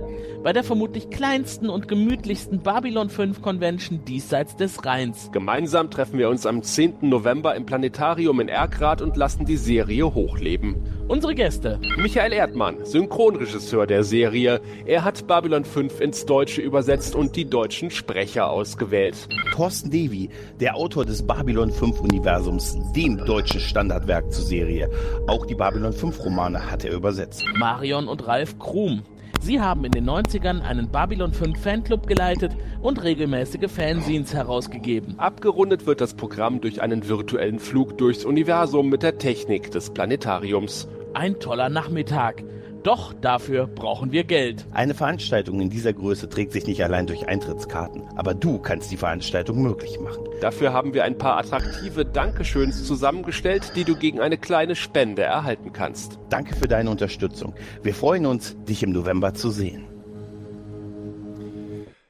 [0.45, 5.31] Bei der vermutlich kleinsten und gemütlichsten Babylon 5 Convention diesseits des Rheins.
[5.33, 6.97] Gemeinsam treffen wir uns am 10.
[7.01, 10.77] November im Planetarium in Erkrath und lassen die Serie hochleben.
[11.09, 11.81] Unsere Gäste.
[11.97, 14.61] Michael Erdmann, Synchronregisseur der Serie.
[14.85, 19.27] Er hat Babylon 5 ins Deutsche übersetzt und die deutschen Sprecher ausgewählt.
[19.55, 20.29] Thorsten Devi,
[20.61, 24.91] der Autor des Babylon 5 Universums, dem deutschen Standardwerk zur Serie.
[25.27, 27.43] Auch die Babylon 5 Romane hat er übersetzt.
[27.57, 29.05] Marion und Ralf Krum.
[29.45, 35.19] Sie haben in den 90ern einen Babylon 5 Fanclub geleitet und regelmäßige Fanzines herausgegeben.
[35.19, 40.89] Abgerundet wird das Programm durch einen virtuellen Flug durchs Universum mit der Technik des Planetariums.
[41.13, 42.43] Ein toller Nachmittag.
[42.85, 44.67] Doch dafür brauchen wir Geld.
[44.73, 48.99] Eine Veranstaltung in dieser Größe trägt sich nicht allein durch Eintrittskarten, aber du kannst die
[48.99, 50.25] Veranstaltung möglich machen.
[50.43, 55.73] Dafür haben wir ein paar attraktive Dankeschöns zusammengestellt, die du gegen eine kleine Spende erhalten
[55.73, 56.19] kannst.
[56.29, 57.55] Danke für deine Unterstützung.
[57.83, 59.94] Wir freuen uns, dich im November zu sehen.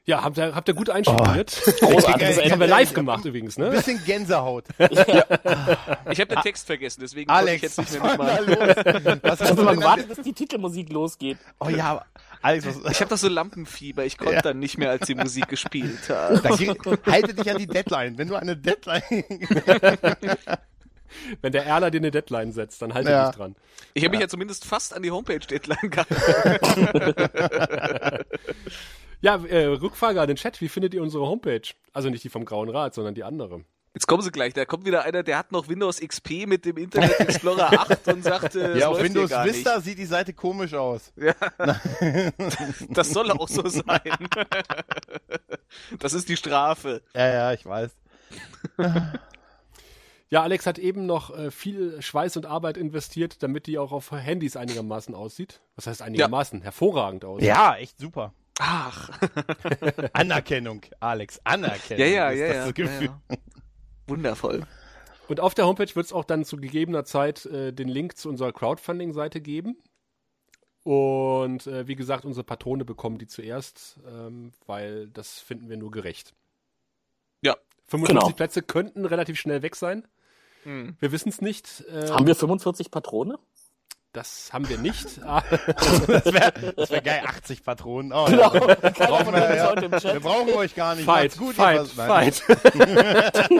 [0.07, 1.59] Ja, habt ihr, habt ihr gut einstudiert.
[1.79, 2.65] Großartiges Das haben wir Ende.
[2.67, 3.71] live gemacht übrigens, ne?
[3.71, 4.65] Bisschen Gänsehaut.
[6.11, 9.19] Ich habe den Text vergessen, deswegen konnte ich Alex, jetzt nicht was mehr mitmachen.
[9.23, 11.37] Was Ich hast habe du denn gewartet, bis die Titelmusik losgeht.
[11.59, 12.05] Oh ja,
[12.43, 14.41] Alex, was, Ich habe doch so Lampenfieber, ich konnte Ja.
[14.41, 16.43] dann nicht mehr, als die Musik gespielt hat.
[17.07, 18.17] halte dich an die Deadline.
[18.19, 19.01] Wenn du eine Deadline.
[21.41, 23.27] Wenn der Erler dir eine Deadline setzt, dann halte Ja.
[23.29, 23.55] dich dran.
[23.95, 26.87] Ich habe mich ja zumindest fast an die Homepage-Deadline gehalten.
[29.21, 30.61] Ja, äh, Rückfrage an den Chat.
[30.61, 31.61] Wie findet ihr unsere Homepage?
[31.93, 33.63] Also nicht die vom Grauen Rat, sondern die andere.
[33.95, 36.75] Jetzt kommen sie gleich, da kommt wieder einer, der hat noch Windows XP mit dem
[36.75, 40.73] Internet Explorer 8 und sagt, äh, ja, auf Windows gar Vista sieht die Seite komisch
[40.73, 41.13] aus.
[41.15, 41.33] Nicht.
[42.89, 44.01] Das soll auch so sein.
[45.97, 47.01] Das ist die Strafe.
[47.15, 47.91] Ja, ja, ich weiß.
[50.31, 54.11] Ja, Alex hat eben noch äh, viel Schweiß und Arbeit investiert, damit die auch auf
[54.11, 55.61] Handys einigermaßen aussieht.
[55.75, 56.63] Was heißt einigermaßen?
[56.63, 57.47] Hervorragend aussieht.
[57.47, 58.33] Ja, echt super.
[58.59, 59.09] Ach,
[60.13, 61.99] Anerkennung, Alex, Anerkennung.
[61.99, 63.37] ja, ja, ist ja, das ja, ja, ja.
[64.07, 64.63] Wundervoll.
[65.27, 68.29] Und auf der Homepage wird es auch dann zu gegebener Zeit äh, den Link zu
[68.29, 69.77] unserer Crowdfunding-Seite geben.
[70.83, 75.89] Und äh, wie gesagt, unsere Patrone bekommen die zuerst, ähm, weil das finden wir nur
[75.91, 76.33] gerecht.
[77.41, 77.57] Ja.
[77.87, 78.35] 55 Genau.
[78.35, 80.07] Plätze könnten relativ schnell weg sein.
[80.63, 80.95] Hm.
[80.99, 81.83] Wir wissen es nicht.
[81.89, 83.39] Äh, Haben wir 45 Patrone?
[84.15, 85.19] Das haben wir nicht.
[85.25, 86.53] Ah, Das wäre
[86.89, 88.13] wär geil, 80 Patronen.
[88.13, 88.53] Oh, Genau.
[88.53, 88.59] ja.
[88.75, 89.75] Brauchen wir, ja.
[90.13, 91.05] Wir brauchen euch gar nicht.
[91.05, 92.43] fight, Macht's gut, fight, fight.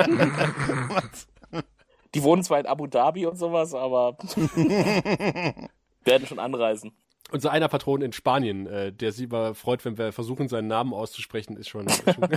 [2.14, 4.18] Die wohnen zwar in Abu Dhabi und sowas, aber
[6.04, 6.96] werden schon anreisen.
[7.32, 10.94] Unser einer Patron in Spanien, äh, der sich über freut, wenn wir versuchen, seinen Namen
[10.94, 12.30] auszusprechen, ist schon, ist schon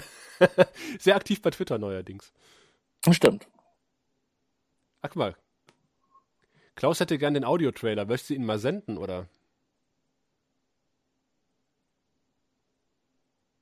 [0.98, 2.32] sehr aktiv bei Twitter neuerdings.
[3.10, 3.46] Stimmt.
[5.02, 5.36] Ach guck mal.
[6.78, 8.04] Klaus hätte gern den Audiotrailer.
[8.04, 9.26] Möchtest du ihn mal senden, oder?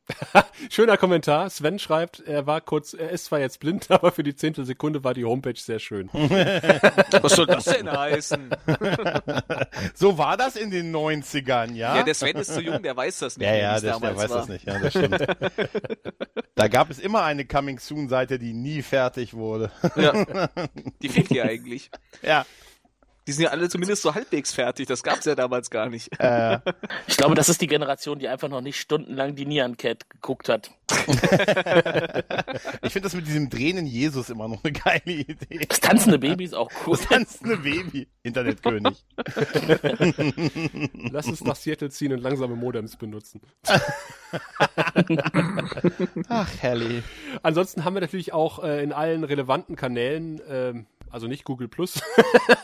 [0.70, 1.48] Schöner Kommentar.
[1.48, 5.02] Sven schreibt, er war kurz, er ist zwar jetzt blind, aber für die zehntel Sekunde
[5.02, 6.10] war die Homepage sehr schön.
[6.12, 8.50] Was soll das denn heißen?
[9.94, 11.96] So war das in den 90ern, ja?
[11.96, 13.46] Ja, der Sven ist zu jung, der weiß das nicht.
[13.46, 14.36] ja, ja, der, der weiß war.
[14.40, 14.66] das nicht.
[14.66, 15.26] Ja, das stimmt.
[16.54, 19.72] da gab es immer eine Coming Soon Seite, die nie fertig wurde.
[19.96, 20.50] Ja.
[21.00, 21.90] Die fehlt hier eigentlich.
[22.20, 22.44] ja.
[23.26, 24.86] Die sind ja alle zumindest so halbwegs fertig.
[24.86, 26.08] Das gab's ja damals gar nicht.
[26.20, 26.58] Äh,
[27.08, 30.48] Ich glaube, das ist die Generation, die einfach noch nicht stundenlang die Nyan Cat geguckt
[30.48, 30.70] hat.
[32.82, 35.66] ich finde das mit diesem drehenden Jesus immer noch eine geile Idee.
[35.68, 36.96] Das tanzende Baby ist auch cool.
[36.96, 39.04] Das tanzende Baby, Internetkönig.
[41.10, 43.40] Lass uns nach Seattle ziehen und langsame Modems benutzen.
[46.28, 47.02] Ach, herrlich.
[47.42, 52.00] Ansonsten haben wir natürlich auch äh, in allen relevanten Kanälen, ähm, also nicht Google Plus,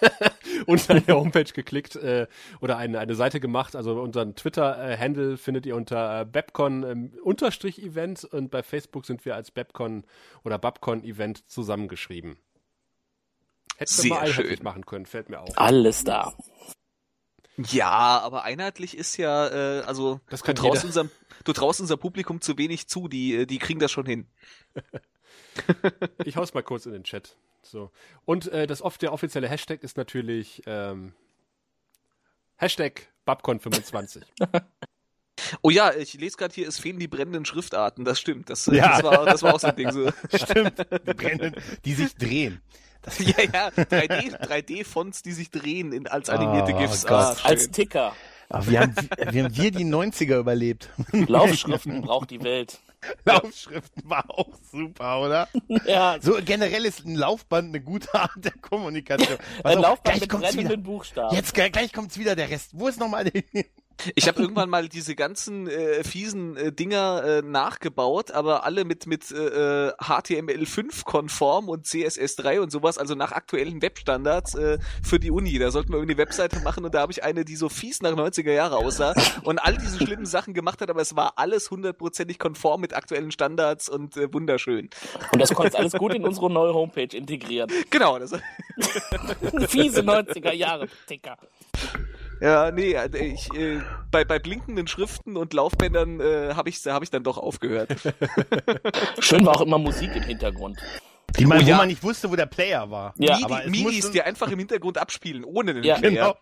[0.67, 2.27] unter der Homepage geklickt äh,
[2.61, 3.77] oder eine, eine Seite gemacht.
[3.77, 9.25] Also unseren Twitter-Handle findet ihr unter äh, Babcon ähm, Unterstrich Event und bei Facebook sind
[9.25, 10.05] wir als Babcon
[10.45, 12.39] oder Babcon Event zusammengeschrieben.
[13.77, 14.65] Hätten wir Sehr mal einheitlich schön.
[14.65, 15.51] machen können, fällt mir auf.
[15.57, 16.33] Alles da.
[17.57, 20.87] Ja, aber einheitlich ist ja, äh, also Das du traust jeder.
[20.87, 21.11] unserem,
[21.45, 23.09] du traust unserem Publikum zu wenig zu.
[23.09, 24.27] Die, äh, die kriegen das schon hin.
[26.25, 27.37] Ich hau's mal kurz in den Chat.
[27.65, 27.91] So.
[28.25, 31.13] Und äh, das oft der offizielle Hashtag ist natürlich ähm,
[32.57, 34.23] Hashtag Babcon25.
[35.63, 38.05] Oh ja, ich lese gerade hier, es fehlen die brennenden Schriftarten.
[38.05, 38.49] Das stimmt.
[38.51, 38.89] Das, äh, Ja.
[38.93, 39.91] das, war, das war auch so ein Ding.
[39.91, 40.11] So.
[40.35, 40.79] Stimmt.
[40.79, 42.61] Die brennen, die sich drehen.
[43.03, 47.07] Das ja, ja, 3D, 3D-Fonts, die sich drehen in, als animierte Oh GIFs.
[47.07, 47.71] Ah, Als.
[47.71, 48.15] Ticker.
[48.49, 48.95] Aber wie haben,
[49.31, 50.91] wie haben wir die 90er überlebt?
[51.13, 52.79] Laufschriften braucht die Welt.
[53.25, 55.49] Laufschriften war auch super, oder?
[55.87, 59.39] Ja, So generell ist ein Laufband eine gute Art der Kommunikation.
[59.65, 60.51] Ein auf, Laufband gleich mit wieder.
[60.53, 61.35] brennenden Buchstaben.
[61.35, 62.71] Jetzt gleich, gleich kommt's wieder der Rest.
[62.73, 63.43] Wo ist nochmal der?
[64.15, 69.07] Ich habe irgendwann mal diese ganzen äh, fiesen äh, Dinger äh, nachgebaut, aber alle mit
[69.07, 75.19] mit äh, äh, HTML5 konform und CSS3 und sowas, also nach aktuellen Webstandards äh, für
[75.19, 75.59] die Uni.
[75.59, 78.03] Da sollten wir irgendwie eine Webseite machen und da habe ich eine, die so fies
[78.03, 81.71] nach 90er Jahre aussah und all diese schlimmen Sachen gemacht hat, aber es war alles
[81.71, 84.91] hundertprozentig konform mit aktuellen Standards und äh, wunderschön.
[85.33, 87.71] Und das konntest alles gut in unsere neue Homepage integrieren.
[87.91, 88.33] Genau, das
[89.69, 91.37] Fiese 90er Jahre Ticker.
[92.43, 93.81] Ja, nee, äh, ich äh,
[94.11, 97.95] bei bei blinkenden Schriften und Laufbändern äh, habe ich habe ich dann doch aufgehört.
[99.21, 100.79] Schön war auch immer Musik im Hintergrund.
[101.39, 101.75] Die man, Oh ja.
[101.75, 103.15] wo man nicht wusste, wo der Player war.
[103.17, 105.97] Ja, Midi, aber es Midis, die einfach im Hintergrund abspielen, ohne den Ja.
[105.97, 106.37] Player.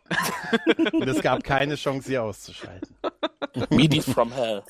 [0.66, 0.90] Genau.
[0.98, 2.96] Und es gab keine Chance, sie auszuschalten.
[3.70, 4.62] Midis from Hell.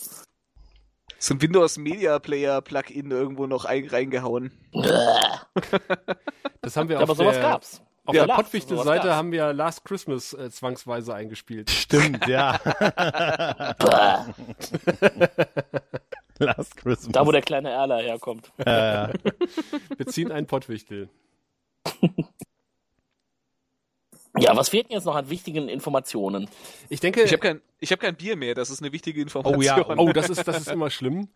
[1.19, 4.53] So ein Windows Media Player Plugin irgendwo noch ein, reingehauen.
[6.63, 7.83] Das haben wir Aber auf sowas der, gab's.
[8.07, 11.71] Auf Ja, der Pottwichtel-Seite haben wir Last Christmas äh, zwangsweise eingespielt.
[11.71, 12.59] Stimmt, ja.
[16.39, 17.13] Last Christmas.
[17.13, 18.51] Da, wo der kleine Erler herkommt.
[18.59, 19.09] äh,
[19.97, 21.09] Wir ziehen einen Pottwichtel.
[24.39, 26.49] Ja, was fehlt denn jetzt noch an wichtigen Informationen?
[26.89, 29.59] Ich denke, Ich habe kein, ich hab kein Bier mehr, das ist eine wichtige Information.
[29.59, 31.29] Oh ja, oh, das ist, das ist immer schlimm.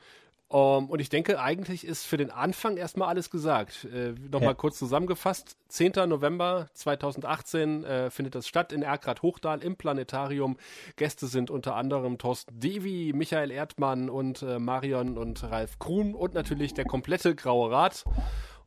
[0.54, 3.88] Um, und ich denke, eigentlich ist für den Anfang erstmal alles gesagt.
[3.92, 4.54] Äh, Nochmal Ja.
[4.54, 5.56] kurz zusammengefasst.
[5.66, 5.94] 10.
[6.08, 10.56] November 2018 äh, findet das statt in Erkrath Hochdal im Planetarium.
[10.94, 16.34] Gäste sind unter anderem Thorsten Devi, Michael Erdmann und äh, Marion und Ralf Kuhn und
[16.34, 18.04] natürlich der komplette Graue Rat.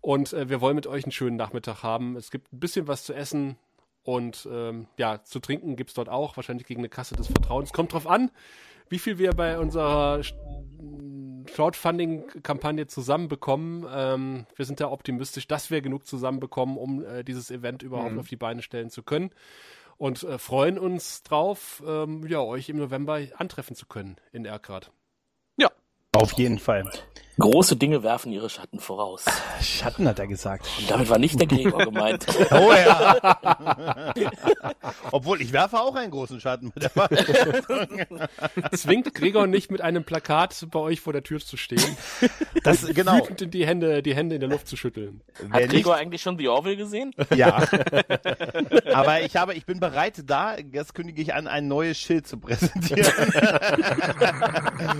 [0.01, 2.17] Und äh, wir wollen mit euch einen schönen Nachmittag haben.
[2.17, 3.55] Es gibt ein bisschen was zu essen
[4.03, 7.71] und ähm, ja, zu trinken gibt's dort auch, wahrscheinlich gegen eine Kasse des Vertrauens.
[7.71, 8.29] Kommt drauf an,
[8.89, 10.21] wie viel wir bei unserer
[11.47, 13.85] Crowdfunding-Kampagne zusammenbekommen.
[13.91, 18.27] Ähm, wir sind da optimistisch, dass wir genug zusammenbekommen, um äh, dieses Event überhaupt auf
[18.27, 19.31] die Beine stellen zu können.
[19.97, 24.91] Und äh, freuen uns drauf, ähm, ja, euch im November antreffen zu können in Erkrath.
[26.13, 26.89] auf jeden Fall.
[27.39, 29.23] Große Dinge werfen ihre Schatten voraus.
[29.61, 30.67] Schatten hat er gesagt.
[30.79, 32.25] Und damit war nicht der Gregor gemeint.
[32.51, 33.17] Oh ja.
[35.11, 38.27] Obwohl, ich werfe auch einen großen Schatten mit der Waffe.
[38.75, 41.97] Zwingt Gregor nicht mit einem Plakat bei euch vor der Tür zu stehen,
[42.63, 43.17] Das, genau.
[43.17, 45.21] wütend in die Hände, die Hände in der Luft zu schütteln.
[45.39, 47.13] Wer Hat nicht, Gregor eigentlich schon The Orville gesehen?
[47.35, 47.63] ja.
[48.93, 52.37] Aber ich habe, ich bin bereit, da, das kündige ich an, ein neues Schild zu
[52.39, 53.05] präsentieren.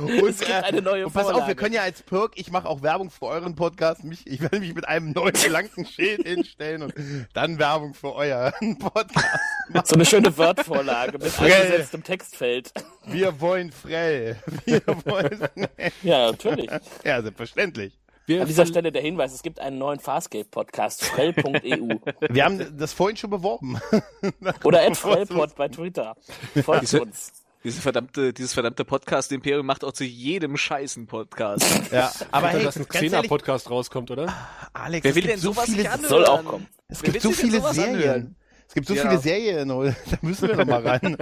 [0.02, 1.48] Und, Es gibt eine neue und pass auf, Vorlage.
[1.48, 4.60] wir können ja als Perk, ich mache auch Werbung für euren Podcast, mich, ich werde
[4.60, 6.94] mich mit einem neuen blanken Schild hinstellen und
[7.34, 9.28] dann Werbung für euren Podcast.
[9.84, 11.52] So eine schöne Wordvorlage mit Frell.
[11.52, 12.72] eingesetztem Textfeld.
[13.06, 14.38] Wir wollen Frell.
[14.64, 15.46] Wir wollen
[16.04, 16.70] Ja, natürlich.
[17.04, 18.00] Ja, selbstverständlich.
[18.28, 21.96] Wir An dieser Stelle der Hinweis, es gibt einen neuen Farscape-Podcast, frell.eu.
[22.30, 23.78] Wir haben das vorhin schon beworben.
[24.64, 26.16] Oder at frellpod bei Twitter.
[26.64, 27.34] Folgt uns.
[27.68, 31.66] Diese verdammte, dieses verdammte Podcast-Imperium macht auch zu jedem scheißen Podcast.
[31.92, 34.34] Ja, aber hey, dass ein Xena-Podcast rauskommt, oder?
[34.72, 35.90] Alex, Wer will denn so sowas viele?
[36.08, 36.66] Soll auch kommen.
[36.88, 37.96] Es gibt so viele Serien.
[37.98, 38.36] anhören?
[38.70, 39.02] Es gibt so Ja.
[39.02, 41.18] viele Serien, da müssen wir noch mal rein.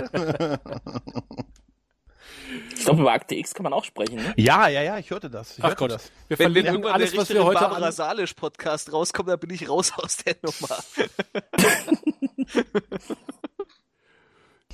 [2.78, 4.18] Ich glaube, über Akte X kann man auch sprechen.
[4.18, 4.34] Ne?
[4.38, 5.58] ja, ja, ja, ich hörte das.
[5.58, 6.12] Ich Ach hörte Gott, das.
[6.28, 9.30] wir Wenn, wenn verlieren irgendwann alles, der was wir richtige heute Barbara Salisch Podcast rauskommt,
[9.30, 10.78] dann bin ich raus aus der Nummer.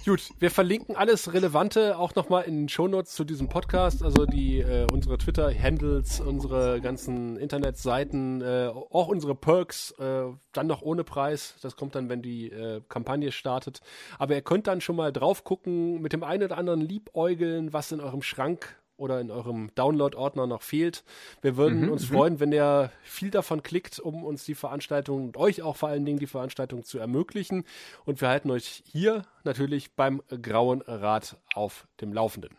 [0.04, 4.60] Gut, wir verlinken alles Relevante auch nochmal in den Shownotes zu diesem Podcast, also die
[4.60, 10.24] äh, unsere Twitter-Handles, unsere ganzen Internetseiten, äh, auch unsere Perks, äh,
[10.54, 11.54] dann noch ohne Preis.
[11.62, 13.82] Das kommt dann, wenn die äh, Kampagne startet.
[14.18, 17.92] Aber ihr könnt dann schon mal drauf gucken, mit dem einen oder anderen liebäugeln, was
[17.92, 21.04] in eurem Schrank oder in eurem Download-Ordner noch fehlt.
[21.42, 25.38] Wir würden Mhm, uns freuen, wenn ihr viel davon klickt, um uns die Veranstaltung und
[25.38, 27.66] euch auch vor allen Dingen die Veranstaltung zu ermöglichen.
[28.06, 32.56] Und wir halten euch hier natürlich beim Grauen Rat auf dem Laufenden.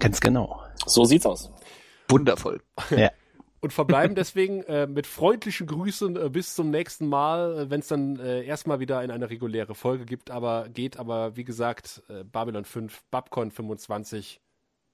[0.00, 0.60] Ganz genau.
[0.86, 1.50] So sieht's aus.
[2.08, 2.60] Wundervoll.
[2.90, 3.10] Ja.
[3.60, 8.18] Und verbleiben deswegen äh, mit freundlichen Grüßen äh, bis zum nächsten Mal, wenn es dann
[8.20, 10.98] äh, erstmal wieder in eine reguläre Folge gibt, aber geht.
[10.98, 14.42] Aber wie gesagt, äh, Babylon 5, Babcon 25,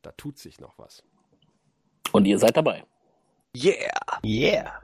[0.02, 1.02] da tut sich noch was.
[2.12, 2.84] Und ihr seid dabei.
[3.56, 4.20] Yeah.
[4.24, 4.82] Yeah.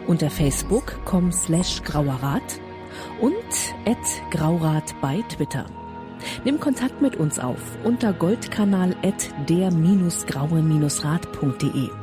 [0.08, 2.60] unter facebook.com slash grauerrat
[3.22, 3.34] und
[3.86, 3.98] at
[4.32, 5.66] graurat bei Twitter.
[6.44, 12.03] Nimm Kontakt mit uns auf unter goldkanal at der-graue-rat.de.